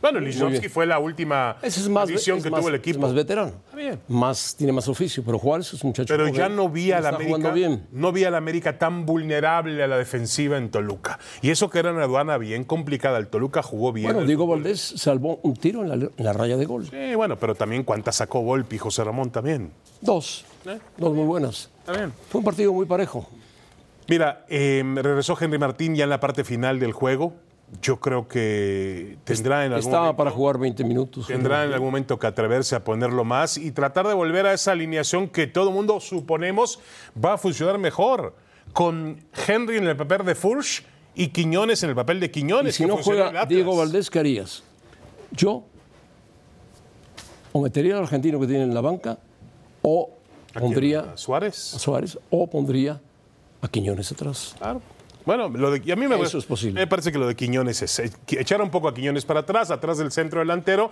Bueno, 0.00 0.20
bien. 0.20 0.30
Lichnowsky 0.30 0.68
fue 0.68 0.86
la 0.86 0.98
última 0.98 1.56
es 1.62 1.88
más, 1.88 2.08
es 2.08 2.24
que 2.24 2.32
más- 2.50 2.60
tuvo 2.60 2.68
el 2.68 2.74
es 2.76 2.80
equipo. 2.80 3.00
más 3.00 3.14
veterano. 3.14 3.52
bien. 3.74 3.98
Más, 4.08 4.54
tiene 4.56 4.72
más 4.72 4.86
oficio, 4.88 5.22
pero 5.24 5.38
Juárez 5.38 5.72
es 5.74 5.82
un 5.82 5.88
muchacho 5.88 6.06
Pero 6.14 6.28
ya 6.28 6.48
no 6.48 6.68
vi 6.68 6.92
a 6.92 7.00
la 7.00 7.10
está 7.10 7.22
América, 7.22 7.50
bien. 7.50 7.86
no 7.92 8.12
vi 8.12 8.24
a 8.24 8.30
la 8.30 8.38
América 8.38 8.78
tan 8.78 9.04
vulnerable 9.06 9.82
a 9.82 9.86
la 9.86 9.98
defensiva 9.98 10.56
en 10.56 10.70
Toluca. 10.70 11.18
Y 11.42 11.50
eso 11.50 11.68
que 11.68 11.80
era 11.80 11.92
una 11.92 12.04
aduana 12.04 12.38
bien 12.38 12.64
complicada. 12.64 13.18
El 13.18 13.26
Toluca 13.28 13.62
jugó 13.62 13.92
bien. 13.92 14.12
Bueno, 14.12 14.26
Diego 14.26 14.44
fútbol. 14.44 14.58
Valdés 14.62 14.80
salvó 14.96 15.40
un 15.42 15.54
tiro 15.56 15.82
en 15.82 15.88
la, 15.88 15.94
en 15.94 16.10
la 16.16 16.32
raya 16.32 16.56
de 16.56 16.64
gol. 16.64 16.86
Sí, 16.88 17.14
bueno, 17.16 17.36
pero 17.36 17.54
también 17.54 17.82
cuántas 17.82 18.16
sacó 18.16 18.42
Volpi, 18.42 18.78
José 18.78 19.02
Ramón 19.04 19.30
también. 19.30 19.72
Dos. 20.00 20.44
¿Eh? 20.66 20.78
Dos 20.96 21.12
muy 21.14 21.24
buenas. 21.24 21.70
Está 21.80 21.92
bien. 21.92 22.12
Fue 22.28 22.38
un 22.40 22.44
partido 22.44 22.72
muy 22.72 22.86
parejo. 22.86 23.28
Mira, 24.08 24.44
eh, 24.48 24.82
regresó 25.02 25.36
Henry 25.40 25.58
Martín 25.58 25.94
ya 25.94 26.04
en 26.04 26.10
la 26.10 26.20
parte 26.20 26.44
final 26.44 26.78
del 26.80 26.92
juego. 26.92 27.34
Yo 27.82 28.00
creo 28.00 28.26
que 28.26 29.18
tendrá 29.24 29.66
en 29.66 29.72
algún 29.72 29.86
Estaba 29.86 30.04
momento- 30.04 30.16
para 30.16 30.30
jugar 30.30 30.58
20 30.58 30.84
minutos. 30.84 31.26
Tendrá 31.26 31.64
en 31.64 31.72
algún 31.72 31.88
momento 31.88 32.18
que 32.18 32.26
atreverse 32.26 32.74
a 32.74 32.82
ponerlo 32.82 33.24
más 33.24 33.58
y 33.58 33.72
tratar 33.72 34.06
de 34.08 34.14
volver 34.14 34.46
a 34.46 34.54
esa 34.54 34.72
alineación 34.72 35.28
que 35.28 35.46
todo 35.46 35.68
el 35.68 35.74
mundo 35.74 36.00
suponemos 36.00 36.80
va 37.22 37.34
a 37.34 37.38
funcionar 37.38 37.76
mejor. 37.78 38.34
Con 38.72 39.22
Henry 39.46 39.76
en 39.78 39.86
el 39.86 39.96
papel 39.96 40.24
de 40.24 40.34
Furch 40.34 40.82
y 41.14 41.28
Quiñones 41.28 41.82
en 41.82 41.90
el 41.90 41.94
papel 41.96 42.20
de 42.20 42.26
Y 42.26 42.30
Quiñones. 42.30 42.74
si 42.76 42.84
que 42.84 42.88
no 42.88 42.96
juega 42.96 43.44
Diego. 43.44 43.76
Valdés, 43.76 44.08
¿qué 44.10 44.18
harías? 44.18 44.62
Yo 45.32 45.64
o 47.52 47.60
metería 47.62 47.96
al 47.96 48.02
argentino 48.02 48.40
que 48.40 48.46
tiene 48.46 48.62
en 48.64 48.74
la 48.74 48.80
banca 48.80 49.18
o 49.82 50.10
pondría 50.54 51.00
¿A 51.00 51.16
Suárez. 51.16 51.74
a 51.74 51.78
Suárez 51.78 52.18
o 52.30 52.46
pondría 52.48 53.00
a 53.60 53.68
Quiñones 53.68 54.10
atrás. 54.12 54.54
Claro. 54.58 54.80
Bueno, 55.28 55.50
lo 55.50 55.70
de, 55.70 55.92
a 55.92 55.94
mí 55.94 56.08
me, 56.08 56.18
Eso 56.22 56.38
es 56.38 56.46
posible. 56.46 56.80
me 56.80 56.86
parece 56.86 57.12
que 57.12 57.18
lo 57.18 57.26
de 57.26 57.36
Quiñones 57.36 57.82
es 57.82 57.98
eh, 57.98 58.10
echar 58.30 58.62
un 58.62 58.70
poco 58.70 58.88
a 58.88 58.94
Quiñones 58.94 59.26
para 59.26 59.40
atrás, 59.40 59.70
atrás 59.70 59.98
del 59.98 60.10
centro 60.10 60.40
delantero 60.40 60.90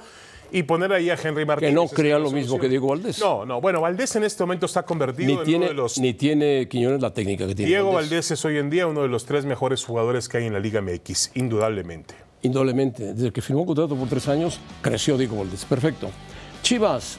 y 0.52 0.62
poner 0.64 0.92
ahí 0.92 1.08
a 1.08 1.14
Henry 1.14 1.46
Martín. 1.46 1.70
Que 1.70 1.74
no 1.74 1.88
crea 1.88 2.18
lo 2.18 2.30
mismo 2.30 2.58
que 2.58 2.68
Diego 2.68 2.88
Valdés. 2.88 3.18
No, 3.18 3.46
no. 3.46 3.62
Bueno, 3.62 3.80
Valdés 3.80 4.14
en 4.16 4.24
este 4.24 4.42
momento 4.42 4.66
está 4.66 4.82
convertido 4.82 5.32
Ni 5.32 5.38
en 5.38 5.44
tiene, 5.44 5.64
uno 5.64 5.68
de 5.68 5.74
los 5.74 5.96
ni 5.96 6.12
tiene 6.12 6.68
Quiñones 6.68 7.00
la 7.00 7.14
técnica 7.14 7.46
que 7.46 7.54
tiene 7.54 7.70
Diego 7.70 7.92
Valdés 7.92 8.30
es 8.30 8.44
hoy 8.44 8.58
en 8.58 8.68
día 8.68 8.86
uno 8.86 9.00
de 9.00 9.08
los 9.08 9.24
tres 9.24 9.46
mejores 9.46 9.82
jugadores 9.82 10.28
que 10.28 10.36
hay 10.36 10.44
en 10.44 10.52
la 10.52 10.60
Liga 10.60 10.82
MX, 10.82 11.30
indudablemente. 11.36 12.14
Indudablemente, 12.42 13.14
desde 13.14 13.32
que 13.32 13.40
firmó 13.40 13.62
un 13.62 13.68
contrato 13.68 13.96
por 13.96 14.06
tres 14.06 14.28
años, 14.28 14.60
creció 14.82 15.16
Diego 15.16 15.38
Valdés. 15.38 15.64
Perfecto. 15.64 16.10
Chivas 16.60 17.16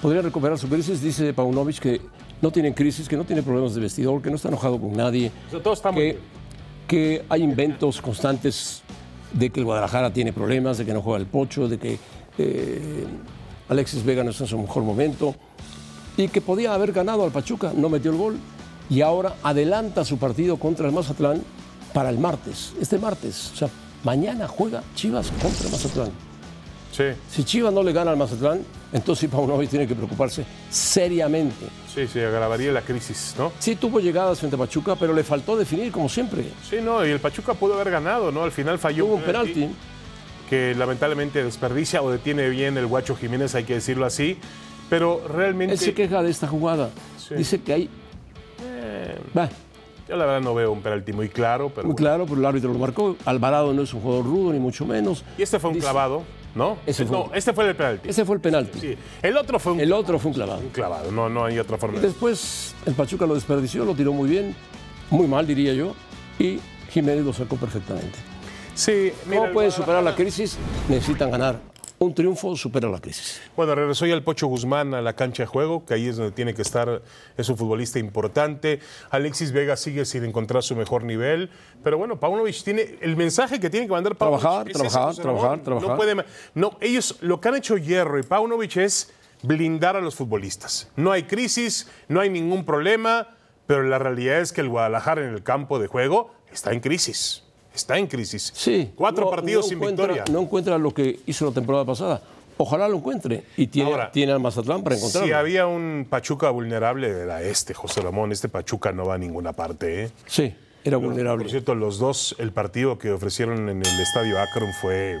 podría 0.00 0.22
recuperar 0.22 0.56
su 0.56 0.70
crisis, 0.70 1.02
dice 1.02 1.34
Paunovic 1.34 1.80
que 1.80 2.00
no 2.40 2.50
tienen 2.50 2.72
crisis, 2.72 3.08
que 3.08 3.16
no 3.16 3.24
tiene 3.24 3.42
problemas 3.42 3.74
de 3.74 3.80
vestidor, 3.80 4.22
que 4.22 4.30
no 4.30 4.36
está 4.36 4.48
enojado 4.48 4.80
con 4.80 4.92
nadie, 4.92 5.30
O 5.48 5.50
sea, 5.50 5.62
todo 5.62 5.74
está 5.74 5.90
muy 5.92 6.02
que, 6.02 6.18
que 6.88 7.24
hay 7.28 7.42
inventos 7.42 8.00
constantes 8.00 8.82
de 9.32 9.50
que 9.50 9.60
el 9.60 9.66
Guadalajara 9.66 10.12
tiene 10.12 10.32
problemas, 10.32 10.78
de 10.78 10.86
que 10.86 10.92
no 10.92 11.02
juega 11.02 11.18
el 11.18 11.26
Pocho, 11.26 11.68
de 11.68 11.78
que 11.78 11.98
eh, 12.38 13.04
Alexis 13.68 14.04
Vega 14.04 14.24
no 14.24 14.30
está 14.30 14.44
en 14.44 14.50
su 14.50 14.58
mejor 14.58 14.82
momento 14.82 15.34
y 16.16 16.28
que 16.28 16.40
podía 16.40 16.74
haber 16.74 16.92
ganado 16.92 17.24
al 17.24 17.30
Pachuca, 17.30 17.72
no 17.74 17.88
metió 17.88 18.10
el 18.10 18.16
gol 18.16 18.36
y 18.88 19.02
ahora 19.02 19.34
adelanta 19.42 20.04
su 20.04 20.18
partido 20.18 20.56
contra 20.56 20.86
el 20.86 20.92
Mazatlán 20.92 21.42
para 21.92 22.10
el 22.10 22.18
martes, 22.18 22.72
este 22.80 22.98
martes. 22.98 23.52
O 23.52 23.56
sea, 23.56 23.68
mañana 24.02 24.48
juega 24.48 24.82
Chivas 24.94 25.30
contra 25.40 25.66
el 25.66 25.72
Mazatlán. 25.72 26.10
Sí, 26.92 27.04
Si 27.30 27.44
Chivas 27.44 27.72
no 27.72 27.82
le 27.84 27.92
gana 27.92 28.10
al 28.10 28.16
Mazatlán, 28.16 28.62
entonces 28.92 29.30
Paunovic 29.30 29.70
tiene 29.70 29.86
que 29.86 29.94
preocuparse 29.94 30.44
seriamente. 30.68 31.66
sí, 31.94 32.06
sí, 32.06 32.20
agravaría 32.20 32.72
la 32.72 32.82
crisis, 32.82 33.34
¿no? 33.38 33.52
Sí 33.58 33.76
tuvo 33.76 34.00
llegadas 34.00 34.38
frente 34.38 34.56
a 34.56 34.58
Pachuca, 34.58 34.96
pero 34.96 35.12
le 35.12 35.22
faltó 35.22 35.56
definir 35.56 35.92
como 35.92 36.08
siempre. 36.08 36.44
Sí, 36.68 36.76
no, 36.82 37.04
y 37.06 37.10
el 37.10 37.20
Pachuca 37.20 37.54
pudo 37.54 37.74
haber 37.74 37.90
ganado, 37.90 38.32
¿no? 38.32 38.42
Al 38.42 38.52
final 38.52 38.78
falló 38.78 39.04
Tuvo 39.04 39.14
un 39.16 39.22
penalti. 39.22 39.68
que 40.48 40.74
lamentablemente 40.74 41.44
desperdicia 41.44 42.02
o 42.02 42.10
detiene 42.10 42.48
bien 42.48 42.76
el 42.76 42.86
Guacho 42.86 43.14
Jiménez, 43.14 43.54
hay 43.54 43.64
que 43.64 43.74
decirlo 43.74 44.06
así. 44.06 44.38
Pero 44.88 45.22
realmente. 45.28 45.74
Él 45.74 45.78
se 45.78 45.94
queja 45.94 46.22
de 46.22 46.30
esta 46.30 46.48
jugada. 46.48 46.90
Dice 47.36 47.60
que 47.60 47.72
hay. 47.72 47.88
Eh, 48.64 49.16
yo 50.08 50.16
la 50.16 50.26
verdad 50.26 50.40
no 50.40 50.52
veo 50.54 50.72
un 50.72 50.82
penalti 50.82 51.12
muy 51.12 51.28
claro. 51.28 51.70
Pero 51.72 51.86
muy 51.86 51.94
claro, 51.94 52.26
pero 52.26 52.40
el 52.40 52.44
árbitro 52.44 52.72
lo 52.72 52.78
marcó. 52.80 53.16
Alvarado 53.24 53.72
no 53.72 53.82
es 53.82 53.94
un 53.94 54.00
jugador 54.00 54.24
rudo, 54.24 54.52
ni 54.52 54.58
mucho 54.58 54.84
menos. 54.84 55.24
Y 55.38 55.42
este 55.42 55.60
fue 55.60 55.70
un 55.70 55.78
clavado. 55.78 56.24
¿No? 56.54 56.78
Ese 56.86 57.06
fue, 57.06 57.16
no, 57.16 57.30
este 57.34 57.52
fue 57.52 57.68
el 57.68 57.76
penalti. 57.76 58.08
Ese 58.08 58.24
fue 58.24 58.34
el 58.34 58.40
penalti. 58.40 58.80
Sí. 58.80 58.96
El 59.22 59.36
otro 59.36 59.58
fue 59.58 59.72
un 59.72 59.80
El 59.80 59.92
otro 59.92 60.18
fue 60.18 60.30
un 60.30 60.34
clavado. 60.34 60.60
Un 60.60 60.70
clavado, 60.70 61.12
no, 61.12 61.28
no 61.28 61.44
hay 61.44 61.58
otra 61.58 61.78
forma. 61.78 61.98
Y 61.98 62.00
después 62.00 62.74
el 62.86 62.94
Pachuca 62.94 63.26
lo 63.26 63.34
desperdició, 63.34 63.84
lo 63.84 63.94
tiró 63.94 64.12
muy 64.12 64.28
bien, 64.28 64.54
muy 65.10 65.26
mal 65.26 65.46
diría 65.46 65.74
yo, 65.74 65.94
y 66.38 66.58
Jiménez 66.90 67.24
lo 67.24 67.32
sacó 67.32 67.56
perfectamente. 67.56 68.18
Sí, 68.74 69.12
mira, 69.26 69.42
¿Cómo 69.42 69.52
pueden 69.52 69.70
superar 69.70 70.02
la 70.02 70.14
crisis? 70.14 70.56
Necesitan 70.88 71.30
ganar 71.30 71.69
un 72.02 72.14
triunfo 72.14 72.56
supera 72.56 72.88
la 72.88 72.98
crisis. 72.98 73.42
Bueno, 73.54 73.74
regresó 73.74 74.06
ya 74.06 74.14
el 74.14 74.22
Pocho 74.22 74.46
Guzmán 74.46 74.94
a 74.94 75.02
la 75.02 75.12
cancha 75.12 75.42
de 75.42 75.46
juego, 75.46 75.84
que 75.84 75.92
ahí 75.92 76.08
es 76.08 76.16
donde 76.16 76.32
tiene 76.32 76.54
que 76.54 76.62
estar, 76.62 77.02
es 77.36 77.48
un 77.50 77.58
futbolista 77.58 77.98
importante. 77.98 78.80
Alexis 79.10 79.52
Vega 79.52 79.76
sigue 79.76 80.06
sin 80.06 80.24
encontrar 80.24 80.62
su 80.62 80.74
mejor 80.74 81.04
nivel, 81.04 81.50
pero 81.84 81.98
bueno, 81.98 82.18
Paunovic 82.18 82.64
tiene 82.64 82.96
el 83.02 83.16
mensaje 83.16 83.60
que 83.60 83.68
tiene 83.68 83.86
que 83.86 83.92
mandar 83.92 84.16
Paunovic. 84.16 84.40
Trabajar, 84.40 84.72
trabajar, 84.72 85.14
trabajar, 85.14 85.62
trabajar. 85.62 85.90
No 85.90 85.96
puede, 85.96 86.24
no, 86.54 86.78
ellos 86.80 87.18
lo 87.20 87.38
que 87.38 87.48
han 87.48 87.56
hecho 87.56 87.76
Hierro 87.76 88.18
y 88.18 88.22
Paunovic 88.22 88.78
es 88.78 89.12
blindar 89.42 89.94
a 89.94 90.00
los 90.00 90.14
futbolistas. 90.14 90.88
No 90.96 91.12
hay 91.12 91.24
crisis, 91.24 91.86
no 92.08 92.20
hay 92.20 92.30
ningún 92.30 92.64
problema, 92.64 93.28
pero 93.66 93.82
la 93.82 93.98
realidad 93.98 94.40
es 94.40 94.54
que 94.54 94.62
el 94.62 94.70
Guadalajara 94.70 95.22
en 95.22 95.34
el 95.34 95.42
campo 95.42 95.78
de 95.78 95.86
juego 95.86 96.32
está 96.50 96.72
en 96.72 96.80
crisis 96.80 97.44
está 97.74 97.98
en 97.98 98.06
crisis. 98.06 98.52
Sí. 98.54 98.90
Cuatro 98.94 99.30
partidos 99.30 99.68
sin 99.68 99.80
victoria. 99.80 100.24
No 100.30 100.40
encuentra 100.40 100.78
lo 100.78 100.92
que 100.92 101.20
hizo 101.26 101.46
la 101.46 101.52
temporada 101.52 101.84
pasada. 101.84 102.22
Ojalá 102.56 102.88
lo 102.88 102.98
encuentre. 102.98 103.44
Y 103.56 103.68
tiene, 103.68 103.90
tiene 104.12 104.32
al 104.32 104.40
Mazatlán 104.40 104.82
para 104.82 104.96
encontrarlo. 104.96 105.26
Si 105.26 105.32
había 105.32 105.66
un 105.66 106.06
Pachuca 106.08 106.50
vulnerable, 106.50 107.08
era 107.08 107.42
este, 107.42 107.72
José 107.72 108.02
Ramón. 108.02 108.32
Este 108.32 108.50
Pachuca 108.50 108.92
no 108.92 109.06
va 109.06 109.14
a 109.14 109.18
ninguna 109.18 109.54
parte. 109.54 110.04
¿eh? 110.04 110.10
Sí, 110.26 110.54
era 110.84 110.98
vulnerable. 110.98 111.44
Por 111.44 111.50
cierto, 111.50 111.74
los 111.74 111.98
dos, 111.98 112.36
el 112.38 112.52
partido 112.52 112.98
que 112.98 113.12
ofrecieron 113.12 113.70
en 113.70 113.78
el 113.78 114.00
estadio 114.00 114.38
Akron 114.38 114.72
fue 114.78 115.18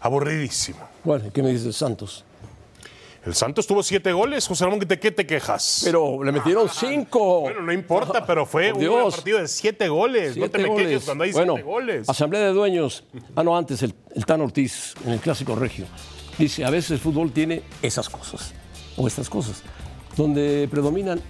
aburridísimo. 0.00 0.80
Bueno, 1.02 1.30
¿qué 1.32 1.42
me 1.42 1.48
dices 1.48 1.74
Santos? 1.76 2.24
El 3.28 3.34
Santos 3.34 3.66
tuvo 3.66 3.82
siete 3.82 4.10
goles, 4.10 4.46
José 4.48 4.64
Ramón, 4.64 4.80
¿de 4.80 4.98
qué 4.98 5.10
te 5.10 5.26
quejas? 5.26 5.82
Pero 5.84 6.24
le 6.24 6.32
metieron 6.32 6.66
cinco. 6.66 7.42
Bueno, 7.42 7.60
no 7.60 7.74
importa, 7.74 8.24
pero 8.24 8.46
fue 8.46 8.72
un 8.72 9.10
partido 9.10 9.38
de 9.38 9.46
siete 9.48 9.86
goles. 9.86 10.34
no 10.34 10.48
te 10.48 10.56
me 10.56 10.74
quejes 10.74 11.04
cuando 11.04 11.24
hay 11.24 11.34
siete 11.34 11.60
goles. 11.60 12.08
Asamblea 12.08 12.40
de 12.40 12.52
Dueños. 12.54 13.04
Ah, 13.36 13.44
no, 13.44 13.54
antes 13.54 13.82
el, 13.82 13.94
el 14.14 14.24
Tan 14.24 14.40
Ortiz, 14.40 14.94
en 15.04 15.12
el 15.12 15.20
Clásico 15.20 15.54
Regio. 15.54 15.84
Dice, 16.38 16.64
a 16.64 16.70
veces 16.70 16.92
el 16.92 16.98
fútbol 17.00 17.30
tiene 17.30 17.64
esas 17.82 18.08
cosas, 18.08 18.54
o 18.96 19.06
estas 19.06 19.28
cosas, 19.28 19.62
donde 20.16 20.66
predominan 20.70 21.20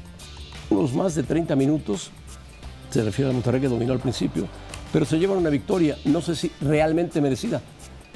unos 0.71 0.93
más 0.93 1.17
de 1.17 1.25
30 1.25 1.57
minutos, 1.57 2.13
se 2.91 3.03
refiere 3.03 3.33
a 3.33 3.35
Monterrey 3.35 3.61
que 3.61 3.67
dominó 3.67 3.93
al 3.93 3.99
principio, 3.99 4.47
pero 4.93 5.05
se 5.05 5.19
llevan 5.19 5.39
una 5.39 5.51
victoria, 5.51 5.99
no 6.05 6.23
sé 6.23 6.37
si 6.37 6.53
realmente 6.61 7.21
merecida, 7.21 7.61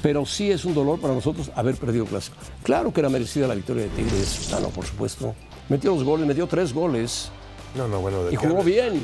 pero 0.03 0.25
sí 0.25 0.51
es 0.51 0.65
un 0.65 0.73
dolor 0.73 0.99
para 0.99 1.13
nosotros 1.13 1.49
haber 1.55 1.75
perdido 1.77 2.03
el 2.03 2.09
clásico. 2.09 2.35
Claro 2.61 2.93
que 2.93 2.99
era 2.99 3.09
merecida 3.09 3.47
la 3.47 3.55
victoria 3.55 3.83
de 3.83 3.89
Tigres, 3.89 4.53
no, 4.61 4.67
por 4.67 4.85
supuesto. 4.85 5.33
Metió 5.69 5.95
dos 5.95 6.03
goles, 6.03 6.27
metió 6.27 6.45
tres 6.45 6.73
goles. 6.73 7.29
No, 7.73 7.87
no, 7.87 8.01
bueno. 8.01 8.25
¿de 8.25 8.33
y 8.33 8.35
jugó 8.35 8.61
bien, 8.63 9.01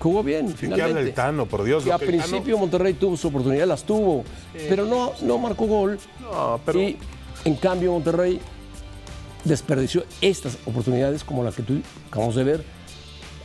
jugó 0.00 0.24
bien, 0.24 0.52
finalmente. 0.52 1.00
el 1.00 1.14
Tano, 1.14 1.46
por 1.46 1.62
Dios. 1.62 1.84
Que 1.84 1.92
a 1.92 1.98
principio 1.98 2.58
Monterrey 2.58 2.94
tuvo 2.94 3.16
su 3.16 3.28
oportunidad, 3.28 3.64
las 3.68 3.84
tuvo, 3.84 4.24
pero 4.68 4.84
no, 4.86 5.12
no 5.22 5.38
marcó 5.38 5.66
gol. 5.66 6.00
No, 6.20 6.60
pero... 6.66 6.80
Y 6.80 6.98
en 7.44 7.54
cambio 7.54 7.92
Monterrey 7.92 8.40
desperdició 9.44 10.04
estas 10.20 10.58
oportunidades 10.66 11.22
como 11.22 11.44
la 11.44 11.52
que 11.52 11.62
tú 11.62 11.80
acabamos 12.08 12.34
de 12.34 12.42
ver. 12.42 12.64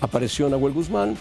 Apareció 0.01 0.49
Nahuel 0.49 0.73
Guzmán 0.73 1.15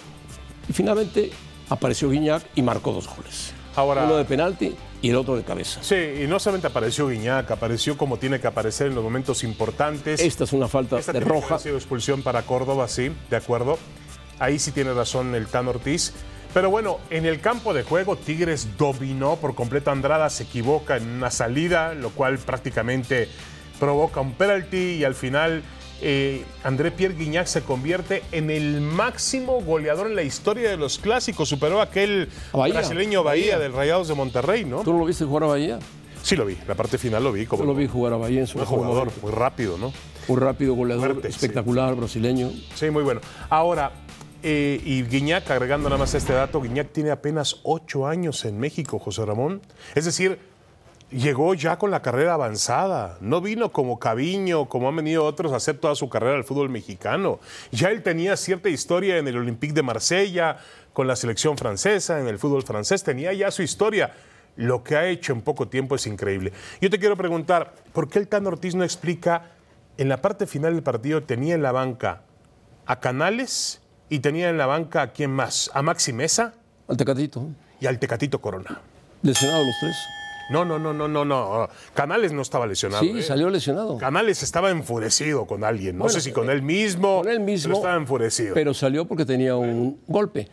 y 0.67 0.73
finalmente 0.73 1.31
apareció 1.69 2.09
Guiñac 2.09 2.43
y 2.55 2.63
marcó 2.63 2.91
dos 2.93 3.07
goles. 3.07 3.54
Ahora, 3.77 4.05
Uno 4.05 4.17
de 4.17 4.25
penalti 4.25 4.75
y 5.03 5.11
el 5.11 5.17
otro 5.17 5.37
de 5.37 5.43
cabeza. 5.43 5.83
Sí, 5.83 6.23
y 6.23 6.27
no 6.27 6.39
solamente 6.39 6.69
apareció 6.69 7.09
Guiñac, 7.09 7.51
apareció 7.51 7.97
como 7.99 8.19
tiene 8.19 8.41
que 8.41 8.47
aparecer 8.47 8.87
en 8.87 8.95
los 8.95 9.05
momentos 9.05 9.45
importantes. 9.45 10.21
Esta 10.21 10.45
es 10.45 10.53
una 10.53 10.69
falta 10.69 10.97
de 10.97 11.21
roja. 11.21 11.57
Ha 11.57 11.59
sido 11.59 11.77
expulsión 11.77 12.23
para 12.23 12.43
Córdoba, 12.43 12.89
sí, 12.89 13.11
de 13.31 13.37
acuerdo. 13.37 13.79
Ahí 14.39 14.59
sí 14.59 14.73
tiene 14.73 14.93
razón 14.95 15.35
el 15.35 15.47
Tan 15.47 15.69
Ortiz. 15.69 16.13
Pero 16.55 16.71
bueno, 16.71 17.01
en 17.11 17.27
el 17.27 17.41
campo 17.41 17.75
de 17.75 17.83
juego 17.83 18.17
Tigres 18.17 18.79
dominó 18.79 19.37
por 19.37 19.57
completo. 19.57 19.91
Andrada 19.91 20.31
se 20.31 20.45
equivoca 20.45 20.97
en 20.97 21.09
una 21.09 21.31
salida, 21.31 21.95
lo 21.95 22.11
cual 22.11 22.39
prácticamente 22.39 23.29
provoca 23.81 24.21
un 24.21 24.35
penalti 24.35 24.77
y 24.77 25.05
al 25.05 25.17
final 25.17 25.63
eh, 26.01 26.45
André 26.63 26.91
Pierre 26.91 27.15
Guignac 27.15 27.47
se 27.47 27.63
convierte 27.63 28.23
en 28.33 28.51
el 28.51 28.81
máximo 28.81 29.61
goleador 29.63 30.09
en 30.09 30.17
la 30.17 30.23
historia 30.23 30.71
de 30.71 30.77
los 30.77 30.99
clásicos. 30.99 31.49
Superó 31.49 31.81
a 31.81 31.85
aquel 31.85 32.29
brasileño 32.53 33.23
Bahía, 33.23 33.59
del 33.59 33.73
Rayados 33.73 34.09
de 34.09 34.15
Monterrey, 34.15 34.65
¿no? 34.65 34.83
¿Tú 34.83 34.93
no 34.93 35.01
lo 35.01 35.07
viste 35.07 35.25
jugar 35.25 35.45
a 35.45 35.47
Bahía? 35.49 35.79
Sí 36.23 36.37
lo 36.37 36.47
vi, 36.47 36.57
la 36.67 36.75
parte 36.75 36.97
final 36.97 37.23
lo 37.23 37.33
vi. 37.33 37.47
Como 37.47 37.63
Yo 37.63 37.67
lo 37.67 37.75
vi 37.75 37.87
jugar 37.87 38.15
a 38.15 38.17
Bahía 38.17 38.41
en 38.41 38.47
su 38.47 38.59
un 38.59 38.65
jugador, 38.65 39.13
muy 39.23 39.31
rápido, 39.31 39.77
¿no? 39.77 39.93
Un 40.27 40.41
rápido 40.41 40.75
goleador, 40.75 41.21
espectacular, 41.25 41.95
brasileño. 41.95 42.51
Sí, 42.75 42.89
muy 42.89 43.03
bueno. 43.03 43.21
Ahora, 43.51 43.93
eh, 44.43 44.81
y 44.85 45.03
Guiñac, 45.03 45.51
agregando 45.51 45.89
nada 45.89 45.99
más 45.99 46.15
este 46.15 46.33
dato, 46.33 46.61
Guiñac 46.63 46.93
tiene 46.93 47.11
apenas 47.11 47.61
ocho 47.63 48.07
años 48.07 48.45
en 48.47 48.59
México, 48.59 48.99
José 48.99 49.25
Ramón. 49.27 49.61
Es 49.95 50.07
decir, 50.07 50.39
llegó 51.15 51.55
ya 51.55 51.79
con 51.79 51.91
la 51.91 52.03
carrera 52.03 52.35
avanzada. 52.35 53.19
No 53.21 53.41
vino 53.41 53.73
como 53.73 53.99
Caviño, 53.99 54.69
como 54.69 54.89
han 54.89 54.97
venido 54.97 55.25
otros 55.25 55.53
a 55.53 55.57
hacer 55.57 55.79
toda 55.79 55.95
su 55.95 56.09
carrera 56.09 56.37
al 56.37 56.45
fútbol 56.45 56.69
mexicano. 56.69 57.41
Ya 57.71 57.91
él 57.91 58.03
tenía 58.03 58.37
cierta 58.37 58.69
historia 58.69 59.19
en 59.19 59.29
el 59.29 59.37
Olympique 59.37 59.73
de 59.73 59.83
Marsella, 59.83 60.59
con 60.93 61.07
la 61.07 61.17
selección 61.17 61.59
francesa, 61.59 62.21
en 62.21 62.29
el 62.29 62.39
fútbol 62.39 62.63
francés, 62.63 63.03
tenía 63.03 63.33
ya 63.33 63.51
su 63.51 63.63
historia. 63.63 64.13
Lo 64.57 64.85
que 64.85 64.97
ha 64.97 65.07
hecho 65.07 65.33
en 65.33 65.43
poco 65.43 65.69
tiempo 65.69 65.97
es 65.97 66.07
increíble. 66.07 66.53
Yo 66.81 66.89
te 66.89 66.99
quiero 66.99 67.17
preguntar, 67.17 67.75
¿por 67.93 68.09
qué 68.09 68.21
el 68.21 68.29
Tan 68.29 68.47
Ortiz 68.47 68.75
no 68.75 68.85
explica, 68.85 69.51
en 69.99 70.09
la 70.09 70.23
parte 70.23 70.47
final 70.47 70.75
del 70.75 70.83
partido 70.83 71.23
tenía 71.23 71.55
en 71.55 71.63
la 71.63 71.73
banca 71.73 72.23
a 72.87 73.01
Canales 73.01 73.81
y 74.09 74.21
tenía 74.21 74.49
en 74.49 74.59
la 74.59 74.67
banca 74.67 75.03
a 75.03 75.13
quién 75.13 75.33
más? 75.33 75.71
¿A 75.75 75.83
Maxi 75.83 76.13
Mesa? 76.13 76.55
Al 76.89 76.97
Tecatito. 76.97 77.49
Y 77.81 77.87
al 77.87 77.99
Tecatito 77.99 78.41
Corona. 78.41 78.81
Lesionados 79.23 79.67
los 79.67 79.75
tres. 79.81 79.97
No, 80.51 80.65
no, 80.65 80.79
no, 80.79 80.93
no, 80.93 81.09
no, 81.09 81.25
no. 81.25 81.69
Canales 81.95 82.33
no 82.33 82.43
estaba 82.43 82.67
lesionado. 82.67 83.03
Sí, 83.03 83.19
¿eh? 83.19 83.23
salió 83.23 83.49
lesionado. 83.51 83.99
Canales 83.99 84.43
estaba 84.43 84.71
enfurecido 84.71 85.47
con 85.47 85.65
alguien. 85.65 85.99
No 85.99 86.09
sé 86.09 86.21
si 86.21 86.33
con 86.33 86.51
él 86.51 86.63
mismo. 86.63 87.23
Con 87.23 87.31
él 87.31 87.41
mismo. 87.41 87.69
Pero 87.69 87.77
estaba 87.79 87.97
enfurecido. 87.97 88.55
Pero 88.55 88.75
salió 88.75 89.07
porque 89.07 89.25
tenía 89.25 89.57
un 89.57 89.99
golpe. 90.07 90.49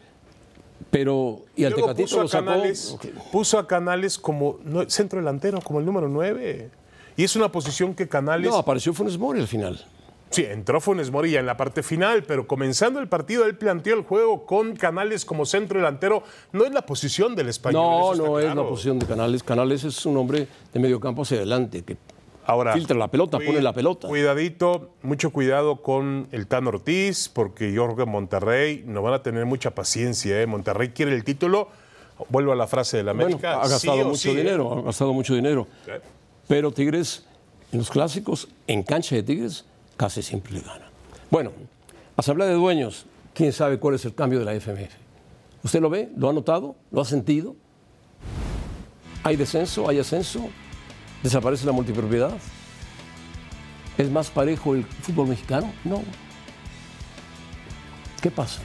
Pero, 0.90 1.46
y 1.56 1.64
al 1.64 1.74
Tecatito 1.74 2.04
puso 2.04 2.22
lo 2.22 2.28
sacó. 2.28 2.46
Canales, 2.46 2.98
Puso 3.32 3.60
a 3.60 3.68
Canales 3.68 4.18
como 4.18 4.60
centro 4.88 5.20
delantero, 5.20 5.62
como 5.62 5.80
el 5.80 5.86
número 5.86 6.10
9. 6.10 6.70
Y 7.16 7.24
es 7.24 7.36
una 7.36 7.52
posición 7.52 7.94
que 7.94 8.08
Canales. 8.08 8.50
No, 8.50 8.58
apareció 8.58 8.94
Funes 8.94 9.18
Mori 9.18 9.40
al 9.40 9.48
final. 9.48 9.86
Sí, 10.32 10.46
entró 10.46 10.80
Funes 10.80 11.12
Mori 11.12 11.36
en 11.36 11.46
la 11.46 11.58
parte 11.58 11.84
final, 11.84 12.24
pero 12.24 12.48
comenzando 12.48 13.00
el 13.00 13.10
partido 13.10 13.46
él 13.46 13.58
planteó 13.58 13.96
el 13.96 14.04
juego 14.04 14.46
con 14.46 14.76
Canales 14.78 15.26
como 15.26 15.46
centro 15.46 15.78
delantero. 15.78 16.24
No 16.54 16.64
es 16.64 16.72
la 16.72 16.86
posición 16.86 17.36
del 17.36 17.50
español. 17.50 18.18
No, 18.18 18.26
no 18.26 18.40
es 18.40 18.56
la 18.56 18.64
posición 18.64 18.98
de 18.98 19.06
Canales. 19.06 19.44
Canales 19.44 19.84
es 19.84 20.06
un 20.06 20.16
hombre 20.16 20.48
de 20.74 20.80
medio 20.80 21.02
campo 21.02 21.24
hacia 21.24 21.38
adelante 21.38 21.84
que 21.84 21.98
Ahora, 22.46 22.74
filtra 22.74 22.98
la 22.98 23.10
pelota, 23.10 23.38
pone 23.38 23.62
la 23.62 23.74
pelota. 23.74 24.08
Cuidadito, 24.08 24.92
mucho 25.04 25.32
cuidado 25.32 25.82
con 25.82 26.28
el 26.32 26.48
Tan 26.48 26.68
Ortiz, 26.68 27.30
porque 27.30 27.72
yo 27.72 27.86
creo 27.86 27.98
que 27.98 28.06
Monterrey 28.06 28.84
no 28.86 29.02
van 29.02 29.14
a 29.14 29.24
tener 29.24 29.46
mucha 29.46 29.72
paciencia. 29.72 30.42
¿eh? 30.42 30.48
Monterrey 30.48 30.90
quiere 30.90 31.14
el 31.14 31.24
título. 31.24 31.70
Vuelvo 32.30 32.52
a 32.52 32.56
la 32.56 32.68
frase 32.68 32.98
de 32.98 33.04
la 33.04 33.12
América. 33.12 33.62
ha 33.62 33.68
gastado 33.68 34.06
mucho 34.06 34.30
¿eh? 34.30 34.36
dinero, 34.36 34.74
ha 34.74 34.82
gastado 34.82 35.14
mucho 35.14 35.36
dinero. 35.36 35.68
Pero 36.48 36.72
Tigres, 36.72 37.26
en 37.72 37.80
los 37.80 37.90
clásicos, 37.90 38.48
en 38.68 38.84
cancha 38.84 39.16
de 39.16 39.24
Tigres, 39.24 39.66
casi 39.98 40.22
siempre 40.22 40.54
le 40.54 40.62
gana. 40.62 40.90
Bueno, 41.30 41.52
Asamblea 42.18 42.48
de 42.48 42.56
Dueños, 42.56 43.06
¿quién 43.34 43.54
sabe 43.54 43.80
cuál 43.80 43.96
es 43.96 44.06
el 44.06 44.14
cambio 44.14 44.40
de 44.40 44.46
la 44.46 44.54
FMF? 44.54 44.92
¿Usted 45.64 45.82
lo 45.82 45.90
ve? 45.90 46.10
¿Lo 46.18 46.30
ha 46.30 46.34
notado? 46.34 46.76
¿Lo 46.92 47.02
ha 47.02 47.06
sentido? 47.06 47.56
¿Hay 49.24 49.36
descenso? 49.36 49.88
¿Hay 49.88 50.00
ascenso? 50.00 50.50
¿Desaparece 51.24 51.66
la 51.66 51.72
multipropiedad? 51.72 52.32
¿Es 53.98 54.10
más 54.10 54.30
parejo 54.30 54.74
el 54.74 54.84
fútbol 54.84 55.28
mexicano? 55.28 55.72
No. 55.84 56.04
¿Qué 58.22 58.32
pasa? 58.32 58.62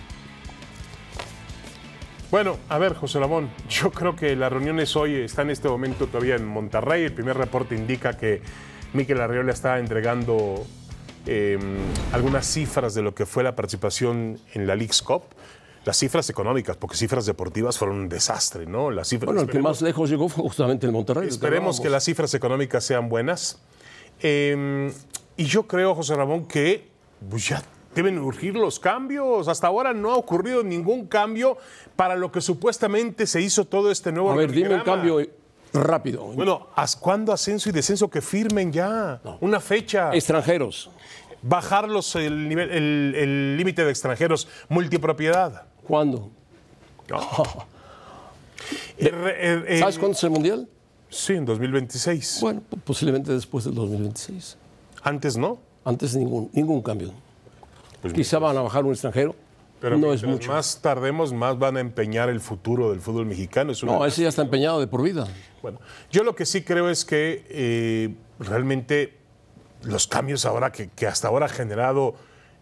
Bueno, 2.31 2.57
a 2.69 2.79
ver, 2.79 2.95
José 2.95 3.21
Ramón, 3.21 3.51
yo 3.69 3.91
creo 3.91 4.17
que 4.17 4.35
la 4.35 4.49
reunión 4.49 4.81
es 4.81 4.97
hoy, 4.97 5.15
está 5.15 5.43
en 5.43 5.51
este 5.51 5.69
momento 5.69 6.07
todavía 6.07 6.35
en 6.35 6.47
Monterrey. 6.47 7.05
El 7.05 7.13
primer 7.13 7.37
reporte 7.37 7.77
indica 7.77 8.17
que 8.17 8.43
Miquel 8.95 9.21
Arriola 9.21 9.53
está 9.53 9.79
entregando 9.79 10.67
Em, 11.27 11.77
algunas 12.13 12.47
cifras 12.47 12.95
de 12.95 13.03
lo 13.03 13.15
que 13.15 13.27
fue 13.27 13.43
la 13.43 13.57
participación 13.57 14.39
en 14.55 14.67
la 14.67 14.75
League's 14.77 15.03
Cup. 15.03 15.23
las 15.85 15.99
cifras 15.99 16.29
económicas, 16.31 16.77
porque 16.77 16.97
cifras 16.97 17.27
deportivas 17.27 17.79
fueron 17.79 17.99
un 17.99 18.09
desastre, 18.09 18.67
¿no? 18.67 18.91
Las 18.91 19.07
cifras, 19.07 19.27
Bueno, 19.27 19.43
el 19.43 19.49
que 19.49 19.61
más 19.61 19.81
lejos 19.83 20.11
llegó 20.11 20.29
fue 20.29 20.43
justamente 20.43 20.85
el 20.85 20.91
Monterrey. 20.91 21.29
Esperemos 21.29 21.81
que 21.81 21.89
las 21.89 22.03
cifras 22.03 22.35
económicas 22.35 22.83
sean 22.83 23.09
buenas. 23.09 23.61
Eh, 24.21 24.91
y 25.37 25.45
yo 25.45 25.69
creo, 25.69 25.95
José 25.95 26.17
Ramón, 26.17 26.47
que 26.47 26.89
pues 27.31 27.49
ya 27.49 27.63
deben 27.95 28.19
urgir 28.19 28.55
los 28.55 28.79
cambios. 28.79 29.49
Hasta 29.49 29.67
ahora 29.67 29.93
no 29.93 30.13
ha 30.13 30.17
ocurrido 30.17 30.63
ningún 30.63 31.07
cambio 31.07 31.57
para 31.97 32.15
lo 32.15 32.31
que 32.33 32.41
supuestamente 32.41 33.27
se 33.27 33.41
hizo 33.41 33.65
todo 33.65 33.91
este 33.91 34.13
nuevo 34.13 34.31
A 34.33 34.37
ver, 34.37 34.53
dime 34.53 34.75
un 34.75 34.81
cambio 34.83 35.21
rápido. 35.73 36.25
Bueno, 36.25 36.69
¿hasta 36.75 37.01
cuándo 37.01 37.33
ascenso 37.33 37.69
y 37.69 37.73
descenso 37.73 38.09
que 38.09 38.21
firmen 38.23 38.73
ya? 38.73 39.21
Una 39.41 39.61
fecha. 39.61 40.15
Extranjeros. 40.15 40.91
Bajar 41.43 41.89
los, 41.89 42.15
el 42.17 42.49
nivel- 42.49 42.71
el 42.71 43.15
el 43.15 43.57
límite 43.57 43.85
de 43.85 43.91
extranjeros, 43.91 44.49
multipropiedad. 44.69 45.65
¿Cuándo? 45.87 46.31
Eh, 48.99 49.11
eh, 49.13 49.65
eh, 49.69 49.79
¿Sabes 49.79 49.99
cuándo 49.99 50.17
es 50.17 50.25
el 50.25 50.31
Mundial? 50.31 50.69
Sí, 51.11 51.35
en 51.35 51.45
2026. 51.45 52.39
Bueno, 52.41 52.63
po- 52.69 52.79
posiblemente 52.79 53.33
después 53.33 53.65
del 53.65 53.75
2026. 53.75 54.57
Antes 55.03 55.37
no. 55.37 55.59
Antes 55.85 56.17
ningún, 56.17 56.51
ningún 56.53 56.83
cambio. 56.83 57.13
Pues 58.01 58.13
Quizá 58.15 58.39
van 58.39 58.57
a 58.57 58.63
bajar 58.63 58.85
un 58.85 58.93
extranjero. 58.93 59.37
Pero 59.81 59.99
no 59.99 60.13
es 60.13 60.25
mucho. 60.25 60.51
más 60.51 60.81
tardemos, 60.81 61.33
más 61.33 61.59
van 61.59 61.77
a 61.77 61.81
empeñar 61.81 62.29
el 62.31 62.41
futuro 62.41 62.91
del 62.91 63.01
fútbol 63.01 63.27
mexicano. 63.27 63.73
Es 63.73 63.83
una 63.83 63.93
No, 63.93 64.07
ese 64.07 64.23
ya 64.23 64.29
está 64.29 64.43
empeñado 64.43 64.81
de 64.81 64.87
por 64.87 65.03
vida. 65.03 65.27
Bueno, 65.63 65.81
yo 66.11 66.25
lo 66.25 66.35
que 66.35 66.47
sí 66.47 66.63
creo 66.63 66.89
es 66.89 67.05
que 67.05 67.45
eh, 67.51 68.15
realmente 68.39 69.15
los 69.83 70.07
cambios 70.07 70.47
ahora 70.47 70.73
que, 70.73 70.89
que 70.89 71.07
hasta 71.07 71.29
ahora 71.29 71.47
ha 71.47 71.51
generado 71.51 72.15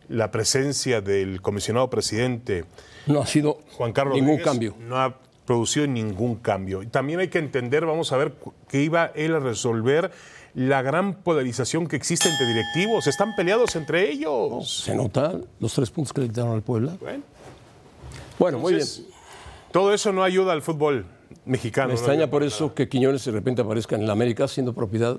la 0.09 0.31
presencia 0.31 1.01
del 1.01 1.41
comisionado 1.41 1.89
presidente 1.89 2.65
No 3.07 3.23
ha 3.23 3.27
sido 3.27 3.61
Juan 3.73 3.93
Carlos 3.93 4.15
ningún 4.17 4.39
Rodríguez, 4.39 4.45
cambio. 4.45 4.75
no 4.81 4.99
ha 4.99 5.17
producido 5.47 5.87
ningún 5.87 6.37
cambio. 6.37 6.83
Y 6.83 6.87
también 6.87 7.21
hay 7.21 7.29
que 7.29 7.39
entender, 7.39 7.87
vamos 7.87 8.13
a 8.13 8.17
ver 8.17 8.35
que 8.69 8.83
iba 8.83 9.13
él 9.15 9.35
a 9.35 9.39
resolver 9.41 10.11
la 10.55 10.83
gran 10.83 11.15
polarización 11.15 11.87
que 11.87 11.97
existe 11.97 12.29
entre 12.29 12.47
directivos. 12.47 13.07
Están 13.07 13.35
peleados 13.35 13.75
entre 13.77 14.11
ellos. 14.11 14.83
Se 14.85 14.95
nota 14.95 15.35
los 15.61 15.73
tres 15.75 15.91
puntos 15.91 16.13
que 16.13 16.21
le 16.23 16.29
quitaron 16.29 16.53
al 16.55 16.63
Puebla. 16.63 16.97
Bueno, 17.01 17.23
Bueno, 18.39 18.59
muy 18.59 18.75
bien. 18.75 18.87
todo 19.73 19.93
eso 19.93 20.13
no 20.13 20.23
ayuda 20.23 20.53
al 20.53 20.63
fútbol 20.63 21.07
mexicano. 21.45 21.89
Me 21.89 21.95
¿no? 21.95 21.99
extraña 21.99 22.29
por 22.31 22.43
eso 22.43 22.75
que 22.75 22.89
Quiñones 22.89 23.25
de 23.25 23.33
repente 23.33 23.63
aparezca 23.63 23.97
en 23.97 24.03
el 24.03 24.11
América 24.11 24.47
siendo 24.49 24.73
propiedad 24.73 25.19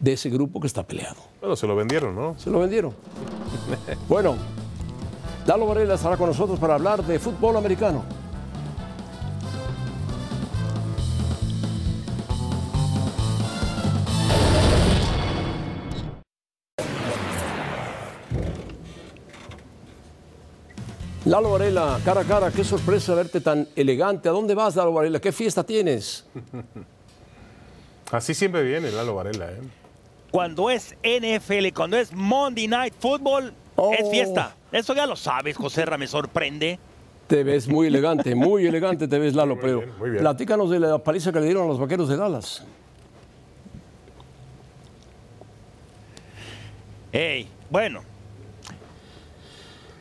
de 0.00 0.12
ese 0.12 0.28
grupo 0.28 0.60
que 0.60 0.66
está 0.66 0.82
peleado. 0.86 1.16
Bueno, 1.40 1.56
se 1.56 1.66
lo 1.66 1.74
vendieron, 1.76 2.14
¿no? 2.14 2.38
Se 2.38 2.50
lo 2.50 2.58
vendieron. 2.58 2.94
bueno, 4.08 4.36
Lalo 5.46 5.66
Varela 5.66 5.94
estará 5.94 6.16
con 6.16 6.28
nosotros 6.28 6.58
para 6.58 6.74
hablar 6.74 7.04
de 7.04 7.18
fútbol 7.18 7.56
americano. 7.56 8.02
Lalo 21.34 21.50
Varela, 21.50 21.98
cara 22.04 22.20
a 22.20 22.24
cara, 22.24 22.50
qué 22.52 22.62
sorpresa 22.62 23.12
verte 23.12 23.40
tan 23.40 23.66
elegante. 23.74 24.28
¿A 24.28 24.32
dónde 24.32 24.54
vas, 24.54 24.76
Lalo 24.76 24.92
Varela? 24.92 25.18
¿Qué 25.18 25.32
fiesta 25.32 25.64
tienes? 25.64 26.24
Así 28.12 28.34
siempre 28.34 28.62
viene 28.62 28.92
Lalo 28.92 29.16
Varela, 29.16 29.50
¿eh? 29.50 29.58
Cuando 30.30 30.70
es 30.70 30.94
NFL, 31.02 31.72
cuando 31.74 31.96
es 31.96 32.12
Monday 32.12 32.68
Night 32.68 32.94
Football, 33.00 33.52
Oh. 33.74 33.92
es 33.92 34.08
fiesta. 34.08 34.54
Eso 34.70 34.94
ya 34.94 35.06
lo 35.06 35.16
sabes, 35.16 35.56
José 35.56 35.84
Ra, 35.84 35.98
me 35.98 36.06
sorprende. 36.06 36.78
Te 37.26 37.42
ves 37.42 37.66
muy 37.66 37.88
elegante, 37.88 38.36
muy 38.36 38.64
elegante 38.68 39.08
te 39.08 39.18
ves, 39.18 39.34
Lalo, 39.34 39.58
pero 39.60 39.78
bien, 39.78 39.98
muy 39.98 40.10
bien. 40.10 40.22
platícanos 40.22 40.70
de 40.70 40.78
la 40.78 40.98
paliza 40.98 41.32
que 41.32 41.40
le 41.40 41.46
dieron 41.46 41.64
a 41.64 41.66
los 41.66 41.80
vaqueros 41.80 42.08
de 42.08 42.16
Dallas. 42.16 42.64
Ey, 47.10 47.48
bueno. 47.70 48.13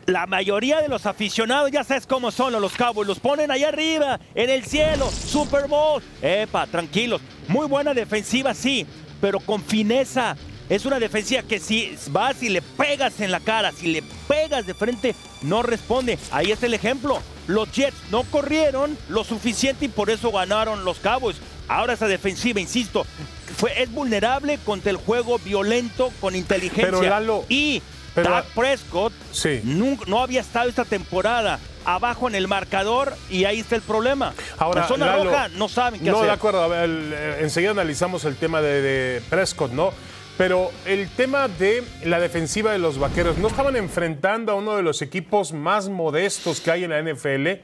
La 0.06 0.28
mayoría 0.28 0.82
de 0.82 0.90
los 0.90 1.06
aficionados 1.06 1.72
ya 1.72 1.84
sabes 1.86 2.06
cómo 2.06 2.32
son 2.32 2.52
los 2.54 2.74
Cowboys. 2.74 3.08
Los 3.08 3.20
ponen 3.20 3.52
allá 3.52 3.70
arriba, 3.70 4.20
en 4.36 4.50
el 4.50 4.66
cielo, 4.66 5.10
Super 5.10 5.68
Bowl. 5.68 6.04
Epa, 6.22 6.68
tranquilos. 6.68 7.22
Muy 7.48 7.68
buena 7.68 7.94
defensiva, 7.94 8.54
sí, 8.54 8.86
pero 9.22 9.40
con 9.40 9.64
fineza. 9.64 10.36
Es 10.70 10.86
una 10.86 11.00
defensiva 11.00 11.42
que 11.44 11.60
si 11.60 11.96
vas 12.10 12.42
y 12.44 12.50
le 12.50 12.62
pegas 12.62 13.22
en 13.22 13.32
la 13.32 13.40
cara, 13.40 13.72
si 13.72 13.88
le 13.88 14.02
pegas 14.28 14.66
de 14.66 14.74
frente, 14.74 15.16
no 15.42 15.62
responde. 15.62 16.18
Ahí 16.32 16.52
está 16.52 16.66
el 16.66 16.74
ejemplo. 16.74 17.22
Los 17.48 17.72
Jets 17.72 17.96
no 18.12 18.24
corrieron 18.24 18.98
lo 19.08 19.24
suficiente 19.24 19.86
y 19.86 19.90
por 19.90 20.10
eso 20.10 20.32
ganaron 20.32 20.84
los 20.84 21.00
Cowboys. 21.00 21.38
Ahora 21.70 21.94
esa 21.94 22.08
defensiva, 22.08 22.60
insisto, 22.60 23.06
fue, 23.58 23.82
es 23.82 23.92
vulnerable 23.92 24.58
contra 24.66 24.92
el 24.92 24.98
juego 24.98 25.40
violento 25.40 26.12
con 26.20 26.36
inteligencia. 26.36 26.86
Pero, 26.86 27.02
Lalo, 27.04 27.46
y 27.48 27.82
pero- 28.16 28.30
Dak 28.32 28.46
Prescott 28.48 29.14
Sí. 29.32 29.62
nunca- 29.64 30.06
no 30.08 30.22
había 30.22 30.42
estado 30.42 30.70
esta 30.70 30.86
temporada 30.86 31.60
abajo 31.86 32.28
en 32.30 32.36
el 32.36 32.48
marcador 32.48 33.14
y 33.30 33.44
ahí 33.46 33.60
está 33.60 33.76
el 33.76 33.82
problema. 33.82 34.34
Ahora, 34.58 34.82
la 34.82 34.88
zona 34.88 35.06
Lalo, 35.08 35.24
roja 35.26 35.48
no 35.50 35.68
saben 35.68 36.00
qué 36.00 36.10
no, 36.10 36.18
hacer. 36.18 36.28
de 36.28 36.34
acuerdo. 36.34 36.64
A 36.64 36.68
ver, 36.68 36.84
el- 36.90 37.14
eh, 37.14 37.38
enseguida 37.42 37.72
analizamos 37.72 38.24
el 38.26 38.36
tema 38.38 38.62
de, 38.62 38.82
de 38.82 39.22
Prescott, 39.30 39.72
¿no? 39.72 39.92
Pero 40.38 40.72
el 40.86 41.10
tema 41.10 41.48
de 41.48 41.84
la 42.06 42.20
defensiva 42.20 42.72
de 42.72 42.80
los 42.80 42.98
vaqueros, 42.98 43.38
¿no 43.38 43.50
estaban 43.50 43.76
enfrentando 43.76 44.52
a 44.52 44.56
uno 44.56 44.76
de 44.76 44.82
los 44.82 45.02
equipos 45.04 45.52
más 45.54 45.90
modestos 45.90 46.60
que 46.60 46.72
hay 46.72 46.84
en 46.86 46.90
la 46.90 47.00
NFL? 47.00 47.62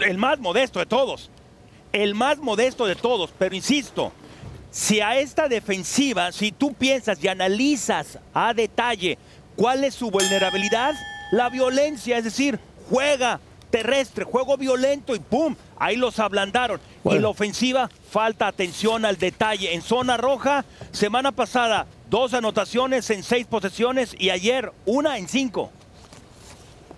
el 0.00 0.18
más 0.18 0.38
modesto 0.40 0.80
de 0.80 0.86
todos. 0.86 1.30
El 1.92 2.14
más 2.14 2.38
modesto 2.38 2.86
de 2.86 2.96
todos. 2.96 3.30
Pero 3.38 3.54
insisto, 3.54 4.12
si 4.72 5.00
a 5.00 5.18
esta 5.18 5.48
defensiva, 5.48 6.32
si 6.32 6.50
tú 6.50 6.72
piensas 6.72 7.22
y 7.22 7.28
analizas 7.28 8.18
a 8.32 8.54
detalle 8.54 9.18
cuál 9.54 9.84
es 9.84 9.94
su 9.94 10.10
vulnerabilidad, 10.10 10.94
la 11.30 11.50
violencia, 11.50 12.16
es 12.16 12.24
decir, 12.24 12.58
juega 12.88 13.38
terrestre, 13.70 14.24
juego 14.24 14.56
violento 14.56 15.14
y 15.14 15.18
¡pum! 15.18 15.54
Ahí 15.78 15.96
los 15.96 16.18
ablandaron. 16.18 16.80
Y 17.04 17.18
la 17.18 17.28
ofensiva, 17.28 17.90
falta 18.10 18.46
atención 18.46 19.04
al 19.04 19.18
detalle. 19.18 19.74
En 19.74 19.82
zona 19.82 20.16
roja, 20.16 20.64
semana 20.90 21.32
pasada, 21.32 21.86
dos 22.08 22.32
anotaciones 22.32 23.10
en 23.10 23.22
seis 23.22 23.46
posesiones 23.46 24.14
y 24.18 24.30
ayer 24.30 24.72
una 24.86 25.18
en 25.18 25.28
cinco. 25.28 25.70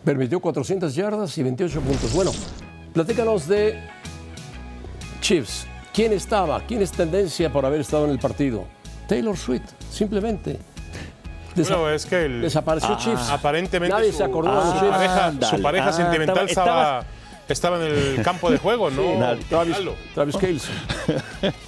Permitió 0.05 0.39
400 0.39 0.95
yardas 0.95 1.37
y 1.39 1.43
28 1.43 1.81
puntos. 1.81 2.13
Bueno, 2.13 2.33
platícanos 2.93 3.49
de 3.49 3.81
Chiefs. 5.21 5.67
¿Quién 5.95 6.13
estaba? 6.13 6.61
¿Quién 6.67 6.83
es 6.83 6.91
tendencia 6.93 7.51
por 7.51 7.65
haber 7.65 7.81
estado 7.81 8.05
en 8.07 8.11
el 8.11 8.19
partido? 8.19 8.65
Taylor 9.09 9.37
Swift, 9.37 9.63
simplemente. 9.91 10.59
Desa- 11.55 11.77
Bueno, 11.77 11.91
es 11.91 12.05
que 12.05 12.25
el- 12.25 12.41
Desapareció 12.43 12.97
Chiefs. 12.99 13.31
aparentemente 13.31 13.95
Nadie 13.95 14.11
su, 14.11 14.19
se 14.19 14.25
acordó 14.25 14.73
de 14.73 14.81
su 14.81 14.91
pareja, 14.91 15.33
su 15.49 15.63
pareja 15.63 15.89
Ah, 15.89 15.93
sentimental 15.93 16.49
estaba- 16.49 17.05
estaba, 17.47 17.77
en 17.77 17.83
el 18.17 18.23
campo 18.25 18.51
de 18.51 18.59
juego, 18.59 18.91
¿no? 18.91 19.37
Travis, 19.49 19.79
Lalo. 19.79 19.95
Travis 20.15 20.37
Kelce. 20.37 20.73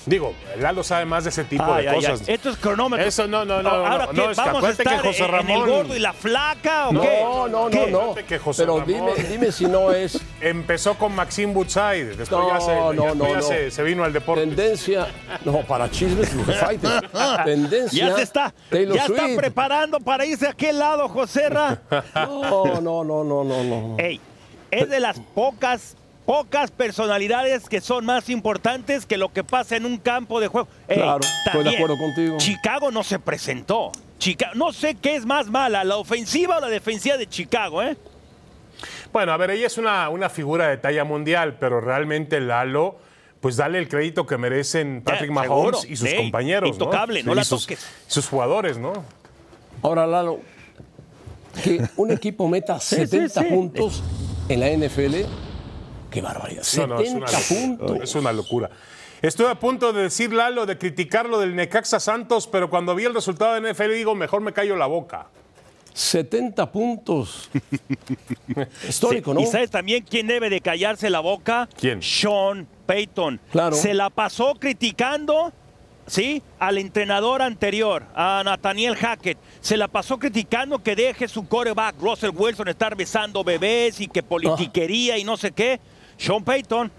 Digo, 0.06 0.34
Lalo 0.58 0.82
sabe 0.82 1.04
más 1.04 1.22
de 1.22 1.30
ese 1.30 1.44
tipo 1.44 1.62
Ay, 1.64 1.84
de 1.84 1.90
ay, 1.90 1.96
cosas. 1.96 2.22
ay. 2.26 2.34
Esto 2.34 2.50
es 2.50 2.56
cronómetro. 2.56 3.06
Eso 3.06 3.28
no, 3.28 3.44
no, 3.44 3.62
no, 3.62 3.68
Ahora, 3.68 4.06
no, 4.06 4.10
¿qué? 4.10 4.16
no, 4.16 4.30
es 4.30 4.36
que 4.36 4.42
¿Vamos 4.44 4.54
a 4.54 4.58
acuérdate 4.58 4.82
que 4.82 4.94
estar 4.94 5.06
José 5.06 5.18
en- 5.24 5.28
en 5.28 5.34
el 5.34 5.46
Ramón- 5.46 5.68
gordo 5.70 5.94
y 5.96 5.98
la 6.00 6.12
flaca 6.14 6.88
o 6.88 6.92
No, 6.92 7.00
qué? 7.02 7.20
no, 7.22 7.48
no, 7.48 7.70
¿Qué? 7.70 7.90
no. 7.92 8.14
Pero 8.56 8.78
Ramón- 8.80 8.86
dime, 8.86 9.28
dime 9.30 9.52
si 9.52 9.66
no 9.66 9.92
es 9.92 10.18
Empezó 10.40 10.94
con 10.98 11.14
Maxime 11.14 11.52
Woodside, 11.54 12.14
después 12.16 12.30
No, 12.30 12.48
ya, 12.48 12.60
se, 12.60 12.74
no, 12.74 12.92
ya- 12.92 13.14
no, 13.14 13.28
ya 13.28 13.36
no. 13.36 13.42
Se, 13.42 13.70
se 13.70 13.82
vino 13.82 14.04
al 14.04 14.12
deporte. 14.12 14.42
tendencia. 14.44 15.06
No, 15.44 15.62
para 15.62 15.90
chismes, 15.90 16.28
fighter. 16.60 17.08
Tendencia. 17.44 18.08
Ya 18.08 18.16
se 18.16 18.22
está, 18.22 18.54
Taylor 18.70 18.96
ya 18.96 19.06
está 19.06 19.22
Swift. 19.24 19.36
preparando 19.36 19.98
para 20.00 20.26
irse 20.26 20.46
a 20.46 20.50
aquel 20.50 20.78
lado, 20.78 21.08
José 21.08 21.48
Ra. 21.48 21.80
No, 22.14 22.80
no, 22.82 23.02
no, 23.02 23.24
no, 23.24 23.44
no, 23.44 23.64
no. 23.64 23.96
Ey, 23.98 24.20
es 24.70 24.88
de 24.90 25.00
las 25.00 25.18
pocas, 25.20 25.96
pocas 26.26 26.70
personalidades 26.70 27.66
que 27.68 27.80
son 27.80 28.04
más 28.04 28.28
importantes 28.28 29.06
que 29.06 29.16
lo 29.16 29.32
que 29.32 29.42
pasa 29.42 29.76
en 29.76 29.86
un 29.86 29.96
campo 29.96 30.38
de 30.40 30.48
juego. 30.48 30.68
Ey, 30.86 30.96
Claro, 30.98 31.20
estoy 31.46 31.64
de 31.64 31.76
acuerdo 31.76 31.96
contigo. 31.96 32.36
Chicago 32.38 32.90
no 32.90 33.02
se 33.04 33.18
presentó. 33.18 33.90
Chica- 34.18 34.50
no 34.54 34.72
sé 34.72 34.96
qué 34.96 35.16
es 35.16 35.24
más 35.24 35.46
mala, 35.46 35.82
la 35.84 35.96
ofensiva 35.96 36.58
o 36.58 36.60
la 36.60 36.68
defensiva 36.68 37.16
de 37.16 37.26
Chicago, 37.26 37.82
¿eh? 37.82 37.96
Bueno, 39.12 39.32
a 39.32 39.36
ver, 39.36 39.50
ella 39.52 39.66
es 39.66 39.78
una, 39.78 40.08
una 40.08 40.28
figura 40.28 40.68
de 40.68 40.76
talla 40.76 41.04
mundial, 41.04 41.56
pero 41.58 41.80
realmente 41.80 42.40
Lalo, 42.40 42.98
pues 43.40 43.56
dale 43.56 43.78
el 43.78 43.88
crédito 43.88 44.26
que 44.26 44.36
merecen 44.38 45.02
Patrick 45.04 45.30
Mahomes 45.30 45.80
seguro. 45.80 45.92
y 45.92 45.96
sus 45.96 46.08
Sí, 46.10 46.16
compañeros. 46.16 46.70
intocable, 46.70 47.22
no 47.22 47.32
Y 47.32 47.36
la 47.36 47.44
sus- 47.44 47.62
toques. 47.66 47.86
Sus 48.06 48.28
jugadores, 48.28 48.78
¿no? 48.78 48.92
Ahora, 49.82 50.06
Lalo, 50.06 50.40
que 51.62 51.82
un 51.96 52.10
equipo 52.10 52.48
meta 52.48 52.78
70 52.80 53.42
sí. 53.42 53.48
puntos 53.48 54.02
en 54.48 54.60
la 54.60 54.68
NFL, 54.70 55.24
qué 56.10 56.20
barbaridad. 56.22 56.62
No, 56.78 56.86
no, 56.86 57.00
es 57.00 57.08
70 57.10 57.16
una, 57.16 57.26
locura, 57.26 57.38
puntos. 57.48 58.00
es 58.02 58.14
una 58.14 58.32
locura. 58.32 58.70
Estoy 59.22 59.46
a 59.46 59.54
punto 59.54 59.92
de 59.94 60.02
decir, 60.02 60.32
Lalo, 60.32 60.66
de 60.66 60.76
criticar 60.76 61.26
lo 61.26 61.38
del 61.40 61.56
Necaxa 61.56 61.98
Santos, 62.00 62.46
pero 62.46 62.68
cuando 62.68 62.94
vi 62.94 63.04
el 63.06 63.14
resultado 63.14 63.54
de 63.58 63.72
NFL 63.72 63.92
digo, 63.94 64.14
mejor 64.14 64.42
me 64.42 64.52
callo 64.52 64.76
la 64.76 64.86
boca. 64.86 65.28
70 65.96 66.70
puntos. 66.70 67.48
Histórico, 68.86 69.30
Sí, 69.32 69.34
¿no? 69.34 69.40
¿Y 69.40 69.46
sabes 69.46 69.70
también 69.70 70.04
quién 70.04 70.26
debe 70.26 70.50
de 70.50 70.60
callarse 70.60 71.08
la 71.08 71.20
boca? 71.20 71.70
¿Quién? 71.80 72.02
Sean 72.02 72.68
Payton. 72.84 73.40
Claro. 73.50 73.74
Se 73.74 73.94
la 73.94 74.10
pasó 74.10 74.56
criticando, 74.56 75.54
¿sí? 76.06 76.42
Al 76.58 76.76
entrenador 76.76 77.40
anterior, 77.40 78.04
a 78.14 78.42
Nathaniel 78.44 78.94
Hackett. 78.94 79.38
Se 79.62 79.78
la 79.78 79.88
pasó 79.88 80.18
criticando 80.18 80.82
que 80.82 80.94
deje 80.94 81.28
su 81.28 81.48
coreback, 81.48 81.98
Russell 81.98 82.30
Wilson, 82.34 82.68
estar 82.68 82.94
besando 82.94 83.42
bebés 83.42 83.98
y 83.98 84.06
que 84.08 84.22
politiquería 84.22 85.16
y 85.16 85.24
no 85.24 85.38
sé 85.38 85.52
qué. 85.52 85.80
Sean 86.18 86.44
Payton, 86.44 86.92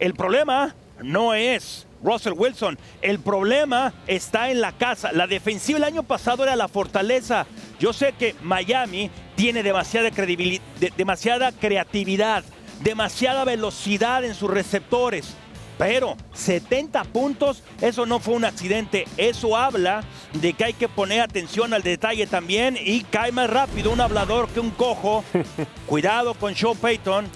el 0.00 0.14
problema 0.14 0.74
no 1.04 1.34
es 1.34 1.86
Russell 2.02 2.32
Wilson. 2.36 2.76
El 3.00 3.20
problema 3.20 3.94
está 4.08 4.50
en 4.50 4.60
la 4.60 4.72
casa. 4.72 5.12
La 5.12 5.28
defensiva 5.28 5.78
el 5.78 5.84
año 5.84 6.02
pasado 6.02 6.42
era 6.42 6.56
la 6.56 6.66
fortaleza. 6.66 7.46
Yo 7.80 7.94
sé 7.94 8.12
que 8.12 8.36
Miami 8.42 9.10
tiene 9.36 9.62
demasiada 9.62 10.10
credibilidad, 10.10 10.62
demasiada 10.98 11.50
creatividad, 11.50 12.44
demasiada 12.84 13.44
velocidad 13.44 14.22
en 14.22 14.34
sus 14.34 14.50
receptores. 14.50 15.34
Pero 15.78 16.14
70 16.34 17.04
puntos, 17.04 17.62
eso 17.80 18.04
no 18.04 18.20
fue 18.20 18.34
un 18.34 18.44
accidente. 18.44 19.06
Eso 19.16 19.56
habla 19.56 20.04
de 20.34 20.52
que 20.52 20.64
hay 20.64 20.72
que 20.74 20.90
poner 20.90 21.22
atención 21.22 21.72
al 21.72 21.82
detalle 21.82 22.26
también 22.26 22.76
y 22.78 23.00
cae 23.04 23.32
más 23.32 23.48
rápido 23.48 23.90
un 23.90 24.02
hablador 24.02 24.48
que 24.50 24.60
un 24.60 24.72
cojo. 24.72 25.24
Cuidado 25.86 26.34
con 26.34 26.54
Sean 26.54 26.76
Payton. 26.76 27.28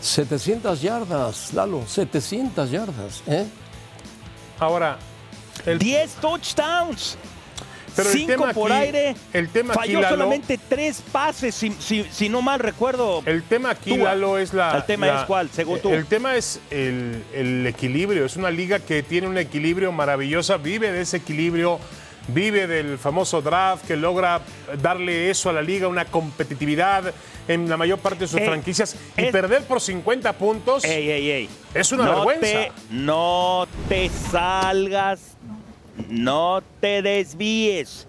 700 0.00 0.82
yardas, 0.82 1.54
Lalo, 1.54 1.86
700 1.86 2.72
yardas. 2.72 3.22
¿eh? 3.28 3.46
Ahora, 4.58 4.98
el, 5.64 5.78
10 5.78 6.14
touchdowns. 6.14 7.16
Pero 7.96 8.08
el 8.10 8.16
5 8.18 8.32
tema 8.32 8.52
por 8.52 8.72
aquí- 8.72 8.82
aire. 8.82 9.14
el 9.32 9.48
tema 9.48 9.74
aquí, 9.74 9.80
Falló 9.80 10.00
Lalo- 10.00 10.16
solamente 10.16 10.58
3 10.68 11.02
pases, 11.12 11.54
si, 11.54 11.70
si- 11.78 12.04
si 12.10 12.28
no 12.28 12.42
mal 12.42 12.60
recuerdo. 12.60 13.22
el 13.26 13.42
tema 13.42 13.70
aquí, 13.70 13.96
Tua. 13.96 14.10
Lalo, 14.14 14.38
es 14.38 14.52
la. 14.54 14.76
El 14.76 14.84
tema 14.84 15.06
la- 15.06 15.20
es 15.20 15.26
cuál, 15.26 15.50
según 15.50 15.80
tú. 15.80 15.90
El 15.90 16.06
tema 16.06 16.36
es 16.36 16.60
el, 16.70 17.22
el 17.34 17.66
equilibrio. 17.66 18.24
Es 18.24 18.36
una 18.36 18.50
liga 18.50 18.78
que 18.80 19.02
tiene 19.02 19.26
un 19.28 19.38
equilibrio 19.38 19.92
maravillosa, 19.92 20.56
vive 20.56 20.90
de 20.92 21.02
ese 21.02 21.18
equilibrio, 21.18 21.78
vive 22.28 22.66
del 22.66 22.98
famoso 22.98 23.42
draft 23.42 23.86
que 23.86 23.96
logra 23.96 24.40
darle 24.80 25.28
eso 25.30 25.50
a 25.50 25.52
la 25.52 25.60
liga, 25.62 25.88
una 25.88 26.04
competitividad 26.04 27.12
en 27.48 27.68
la 27.68 27.76
mayor 27.76 27.98
parte 27.98 28.20
de 28.20 28.28
sus 28.28 28.38
Ey, 28.40 28.46
franquicias. 28.46 28.94
Y 29.16 29.22
es- 29.24 29.32
perder 29.32 29.64
por 29.64 29.80
50 29.80 30.32
puntos. 30.34 30.84
Ey, 30.84 31.10
ey, 31.10 31.30
ey. 31.30 31.48
Es 31.74 31.90
una 31.90 32.04
no 32.04 32.14
vergüenza. 32.24 32.46
Te, 32.46 32.72
no 32.90 33.66
te 33.88 34.08
salgas, 34.30 35.20
no 36.08 36.62
te 36.80 37.02
desvíes. 37.02 38.06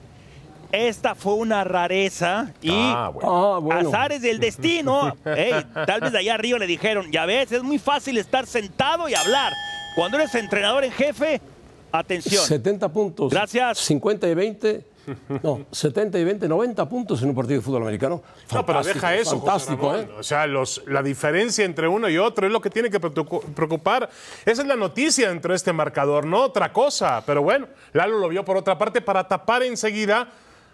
Esta 0.71 1.13
fue 1.13 1.33
una 1.35 1.63
rareza 1.63 2.51
y 2.61 2.71
Ah, 2.71 3.11
bueno. 3.13 3.55
Ah, 3.55 3.59
bueno. 3.59 3.89
azares 3.89 4.21
del 4.23 4.39
destino. 4.39 5.15
Tal 5.23 6.01
vez 6.01 6.11
de 6.11 6.17
allá 6.17 6.33
arriba 6.33 6.57
le 6.57 6.65
dijeron, 6.65 7.11
ya 7.11 7.25
ves, 7.27 7.51
es 7.51 7.61
muy 7.61 7.77
fácil 7.77 8.17
estar 8.17 8.47
sentado 8.47 9.07
y 9.07 9.13
hablar. 9.13 9.53
Cuando 9.95 10.17
eres 10.17 10.33
entrenador 10.33 10.83
en 10.83 10.91
jefe, 10.91 11.39
atención. 11.91 12.43
70 12.43 12.89
puntos. 12.89 13.31
Gracias. 13.31 13.77
50 13.79 14.27
y 14.27 14.33
20. 14.33 14.85
No, 15.43 15.65
70 15.71 16.17
y 16.19 16.23
20, 16.23 16.47
90 16.47 16.87
puntos 16.89 17.21
en 17.21 17.29
un 17.29 17.35
partido 17.35 17.59
de 17.59 17.65
fútbol 17.65 17.81
americano. 17.83 18.21
No, 18.53 18.65
pero 18.65 18.83
deja 18.83 19.15
eso. 19.15 19.31
José 19.39 19.45
Fantástico, 19.45 19.91
Ramón. 19.91 20.05
¿eh? 20.09 20.15
O 20.19 20.23
sea, 20.23 20.47
los, 20.47 20.81
la 20.87 21.03
diferencia 21.03 21.65
entre 21.65 21.87
uno 21.87 22.07
y 22.09 22.17
otro 22.17 22.47
es 22.47 22.53
lo 22.53 22.61
que 22.61 22.69
tiene 22.69 22.89
que 22.89 23.01
preocu- 23.01 23.41
preocupar. 23.53 24.09
Esa 24.45 24.61
es 24.61 24.67
la 24.67 24.75
noticia 24.75 25.29
dentro 25.29 25.51
de 25.51 25.57
este 25.57 25.73
marcador, 25.73 26.25
no 26.25 26.41
otra 26.43 26.71
cosa. 26.71 27.23
Pero 27.25 27.41
bueno, 27.41 27.67
Lalo 27.93 28.17
lo 28.19 28.29
vio 28.29 28.45
por 28.45 28.57
otra 28.57 28.77
parte 28.77 29.01
para 29.01 29.27
tapar 29.27 29.63
enseguida 29.63 30.29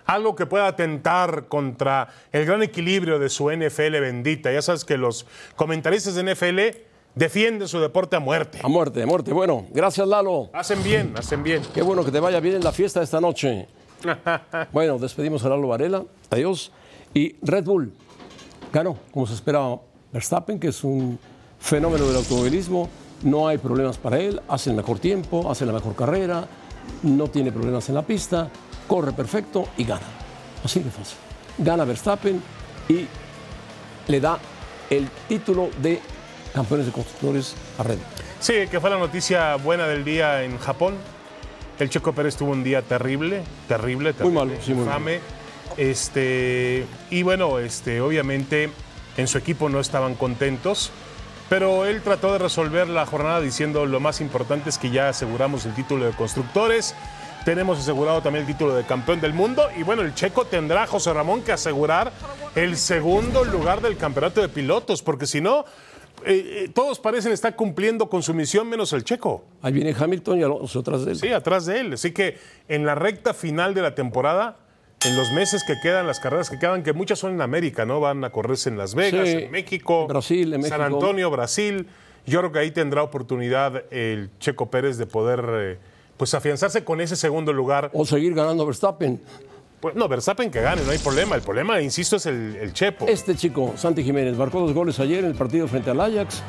algo 0.06 0.36
que 0.36 0.46
pueda 0.46 0.66
atentar 0.68 1.46
contra 1.48 2.08
el 2.32 2.46
gran 2.46 2.64
equilibrio 2.64 3.20
de 3.20 3.30
su 3.30 3.50
NFL 3.52 4.00
bendita. 4.00 4.52
Ya 4.52 4.62
sabes 4.62 4.84
que 4.86 4.98
los 4.98 5.26
comentaristas 5.56 6.16
de 6.16 6.24
NFL 6.34 6.60
defienden 7.16 7.68
su 7.68 7.80
deporte 7.80 8.16
a 8.16 8.20
muerte. 8.20 8.60
A 8.64 8.68
muerte, 8.68 9.04
a 9.04 9.06
muerte. 9.06 9.32
Bueno, 9.34 9.66
gracias, 9.72 10.08
Lalo. 10.08 10.50
Hacen 10.54 10.82
bien, 10.84 11.14
hacen 11.18 11.44
bien. 11.44 11.62
Qué 11.74 11.82
bueno 11.82 12.04
que 12.04 12.12
te 12.12 12.20
vaya 12.20 12.40
bien 12.40 12.56
en 12.56 12.64
la 12.64 12.72
fiesta 12.72 13.02
esta 13.04 13.20
noche. 13.22 13.68
Bueno, 14.72 14.98
despedimos 14.98 15.44
a 15.46 15.50
Lalo 15.50 15.68
Varela. 15.68 16.04
Adiós. 16.30 16.72
Y 17.14 17.36
Red 17.42 17.66
Bull 17.66 17.94
ganó, 18.72 18.98
como 19.12 19.28
se 19.28 19.34
esperaba. 19.34 19.80
Verstappen, 20.12 20.60
que 20.60 20.70
es 20.70 20.84
un 20.84 21.20
fenómeno 21.60 22.06
del 22.08 22.16
automovilismo. 22.16 22.90
No 23.24 23.48
hay 23.48 23.58
problemas 23.58 23.98
para 23.98 24.20
él. 24.20 24.42
Hace 24.48 24.72
el 24.72 24.76
mejor 24.76 25.00
tiempo, 25.00 25.50
hace 25.50 25.66
la 25.66 25.74
mejor 25.74 25.96
carrera. 25.96 26.48
No 27.04 27.28
tiene 27.28 27.52
problemas 27.52 27.88
en 27.90 27.96
la 27.96 28.02
pista. 28.02 28.50
Corre 28.88 29.12
perfecto 29.12 29.68
y 29.78 29.84
gana. 29.84 30.08
Así 30.64 30.80
de 30.80 30.90
fácil. 30.90 31.18
Gana 31.58 31.86
Verstappen 31.86 32.42
y 32.88 33.06
le 34.08 34.20
da 34.20 34.40
el 34.90 35.08
título 35.28 35.70
de 35.82 36.00
campeones 36.54 36.88
de 36.88 36.92
constructores 36.92 37.56
a 37.78 37.84
Red 37.84 37.98
Bull. 37.98 38.06
Sí, 38.40 38.54
que 38.72 38.80
fue 38.80 38.90
la 38.90 38.98
noticia 38.98 39.56
buena 39.58 39.86
del 39.86 40.04
día 40.04 40.44
en 40.44 40.58
Japón. 40.58 40.96
El 41.80 41.90
Checo 41.90 42.12
Pérez 42.14 42.36
tuvo 42.36 42.52
un 42.52 42.64
día 42.64 42.82
terrible, 42.82 43.42
terrible, 43.68 44.14
terrible. 44.14 44.40
malo, 44.40 44.52
sí, 44.62 44.74
muy 44.74 44.84
infame. 44.84 45.20
Este, 45.78 46.86
y 47.10 47.24
bueno, 47.24 47.58
este, 47.60 48.02
obviamente 48.02 48.70
en 49.16 49.28
su 49.28 49.38
equipo 49.38 49.70
no 49.70 49.80
estaban 49.80 50.16
contentos, 50.16 50.92
pero 51.48 51.86
él 51.86 52.02
trató 52.02 52.34
de 52.34 52.40
resolver 52.40 52.90
la 52.90 53.06
jornada 53.06 53.40
diciendo 53.40 53.86
lo 53.86 54.00
más 54.02 54.20
importante 54.20 54.70
es 54.70 54.78
que 54.78 54.92
ya 54.92 55.10
aseguramos 55.10 55.66
el 55.66 55.74
título 55.74 56.06
de 56.06 56.12
constructores, 56.12 56.96
tenemos 57.46 57.80
asegurado 57.80 58.22
también 58.22 58.46
el 58.46 58.52
título 58.52 58.76
de 58.76 58.84
campeón 58.84 59.22
del 59.22 59.34
mundo 59.34 59.70
y 59.78 59.84
bueno, 59.84 60.02
el 60.02 60.14
checo 60.14 60.46
tendrá, 60.46 60.86
José 60.86 61.14
Ramón, 61.14 61.42
que 61.44 61.54
asegurar 61.54 62.12
el 62.56 62.76
segundo 62.78 63.46
lugar 63.46 63.82
del 63.82 63.96
campeonato 63.96 64.42
de 64.42 64.50
pilotos, 64.50 65.02
porque 65.02 65.26
si 65.26 65.40
no, 65.40 65.66
eh, 66.26 66.66
eh, 66.66 66.72
todos 66.74 67.00
parecen 67.00 67.32
estar 67.32 67.56
cumpliendo 67.56 68.10
con 68.10 68.24
su 68.24 68.34
misión 68.34 68.68
menos 68.70 68.94
el 68.94 69.04
checo. 69.04 69.44
Ahí 69.62 69.74
viene 69.74 69.96
Hamilton 69.98 70.40
y 70.40 70.44
Alonso 70.44 70.80
atrás 70.80 71.06
de 71.06 71.12
él. 71.12 71.18
Sí, 71.18 71.28
atrás 71.30 71.66
de 71.66 71.80
él. 71.80 71.94
Así 71.94 72.12
que 72.12 72.38
en 72.68 72.86
la 72.86 72.96
recta 72.96 73.34
final 73.34 73.74
de 73.74 73.82
la 73.82 73.96
temporada, 73.96 74.58
en 75.06 75.16
los 75.16 75.32
meses 75.32 75.64
que 75.66 75.76
quedan, 75.82 76.08
las 76.08 76.20
carreras 76.20 76.50
que 76.50 76.60
quedan, 76.60 76.84
que 76.84 76.94
muchas 76.94 77.20
son 77.20 77.34
en 77.34 77.42
América, 77.42 77.86
¿no? 77.86 78.00
Van 78.00 78.24
a 78.24 78.32
correrse 78.32 78.70
en 78.70 78.78
Las 78.78 78.96
Vegas, 78.96 79.28
Sí, 79.30 79.36
en 79.36 79.52
México, 79.52 80.08
Brasil, 80.08 80.54
en 80.54 80.64
San 80.64 80.80
México. 80.80 80.98
Antonio, 80.98 81.32
Brasil. 81.32 81.88
Yo 82.26 82.40
creo 82.40 82.52
que 82.52 82.60
ahí 82.60 82.72
tendrá 82.72 83.02
oportunidad 83.02 83.84
el 83.92 84.30
Checo 84.40 84.70
Pérez 84.70 84.98
de 84.98 85.06
poder 85.06 85.44
eh, 85.52 85.78
pues 86.18 86.34
afianzarse 86.34 86.84
con 86.84 87.00
ese 87.02 87.16
segundo 87.16 87.54
lugar. 87.54 87.90
O 87.94 88.06
seguir 88.06 88.34
ganando 88.34 88.66
Verstappen. 88.66 89.22
Pues, 89.80 89.96
no, 89.96 90.08
Verstappen 90.08 90.52
que 90.52 90.62
gane, 90.62 90.82
no 90.84 90.92
hay 90.92 90.98
problema. 90.98 91.36
El 91.36 91.42
problema, 91.42 91.80
insisto, 91.82 92.18
es 92.18 92.26
el, 92.26 92.56
el 92.58 92.74
Chepo. 92.74 93.08
Este 93.08 93.36
chico, 93.36 93.74
Santi 93.78 94.04
Jiménez, 94.04 94.38
marcó 94.38 94.60
dos 94.60 94.74
goles 94.74 95.00
ayer 95.00 95.20
en 95.20 95.32
el 95.32 95.36
partido 95.36 95.68
frente 95.68 95.90
al 95.92 96.02
Ajax. 96.02 96.42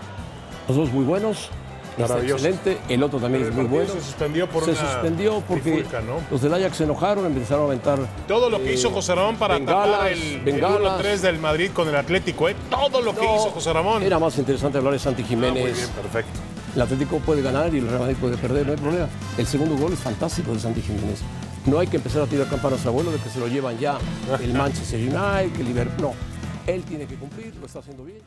Los 0.69 0.77
dos 0.77 0.91
muy 0.93 1.05
buenos. 1.05 1.51
Excelente. 1.99 2.79
El 2.89 3.03
otro 3.03 3.19
también 3.19 3.45
es 3.45 3.53
muy 3.55 3.65
bueno. 3.67 3.93
se 3.93 4.01
suspendió 4.01 4.49
por 4.49 4.65
Se 4.65 4.71
una 4.71 4.81
suspendió 4.81 5.43
porque 5.47 5.73
trifulca, 5.73 6.01
¿no? 6.01 6.15
los 6.31 6.41
del 6.41 6.55
Ajax 6.55 6.77
se 6.79 6.85
enojaron, 6.85 7.27
empezaron 7.27 7.65
a 7.65 7.67
aventar. 7.67 7.99
Todo 8.27 8.49
lo 8.49 8.59
que 8.59 8.71
eh, 8.71 8.75
hizo 8.75 8.91
José 8.91 9.15
Ramón 9.15 9.37
para 9.37 9.59
tapar 9.59 9.87
bengalas, 9.89 10.13
el, 10.13 10.23
el 10.23 10.41
bengalas. 10.41 11.05
1-3 11.05 11.17
del 11.19 11.39
Madrid 11.39 11.71
con 11.75 11.89
el 11.89 11.97
Atlético, 11.97 12.49
¿eh? 12.49 12.57
Todo 12.71 13.03
lo 13.03 13.15
que 13.15 13.25
hizo 13.25 13.51
José 13.51 13.73
Ramón. 13.73 14.03
Era 14.03 14.19
más 14.19 14.39
interesante 14.39 14.79
hablar 14.79 14.95
de 14.95 14.99
Santi 14.99 15.23
Ah, 15.23 15.27
Jiménez. 15.29 15.63
muy 15.63 15.73
bien, 15.73 15.89
perfecto. 15.91 16.41
El 16.75 16.83
Atlético 16.83 17.19
puede 17.19 17.43
ganar 17.43 17.75
y 17.75 17.79
el 17.79 17.87
Real 17.89 18.01
Madrid 18.01 18.17
puede 18.21 18.37
perder, 18.39 18.65
no 18.67 18.73
hay 18.73 18.79
problema. 18.79 19.09
El 19.37 19.47
segundo 19.47 19.77
gol 19.77 19.93
es 19.93 19.99
fantástico 19.99 20.53
de 20.55 20.61
Santi 20.61 20.81
Jiménez. 20.81 21.21
No 21.67 21.79
hay 21.79 21.87
que 21.87 21.97
empezar 21.97 22.23
a 22.23 22.27
tirar 22.27 22.49
campanas 22.49 22.85
a 22.87 22.89
abuelo 22.89 23.11
de 23.13 23.19
que 23.19 23.29
se 23.29 23.39
lo 23.39 23.47
llevan 23.47 23.79
ya 23.79 23.99
el 24.41 24.53
Manchester 24.55 25.01
United, 25.01 25.53
que 25.53 25.61
el 25.61 25.69
Liverpool. 25.69 26.03
No, 26.03 26.15
él 26.67 26.83
tiene 26.85 27.07
que 27.07 27.17
cumplir, 27.17 27.55
lo 27.57 27.67
está 27.67 27.81
haciendo 27.81 28.05
bien. 28.05 28.21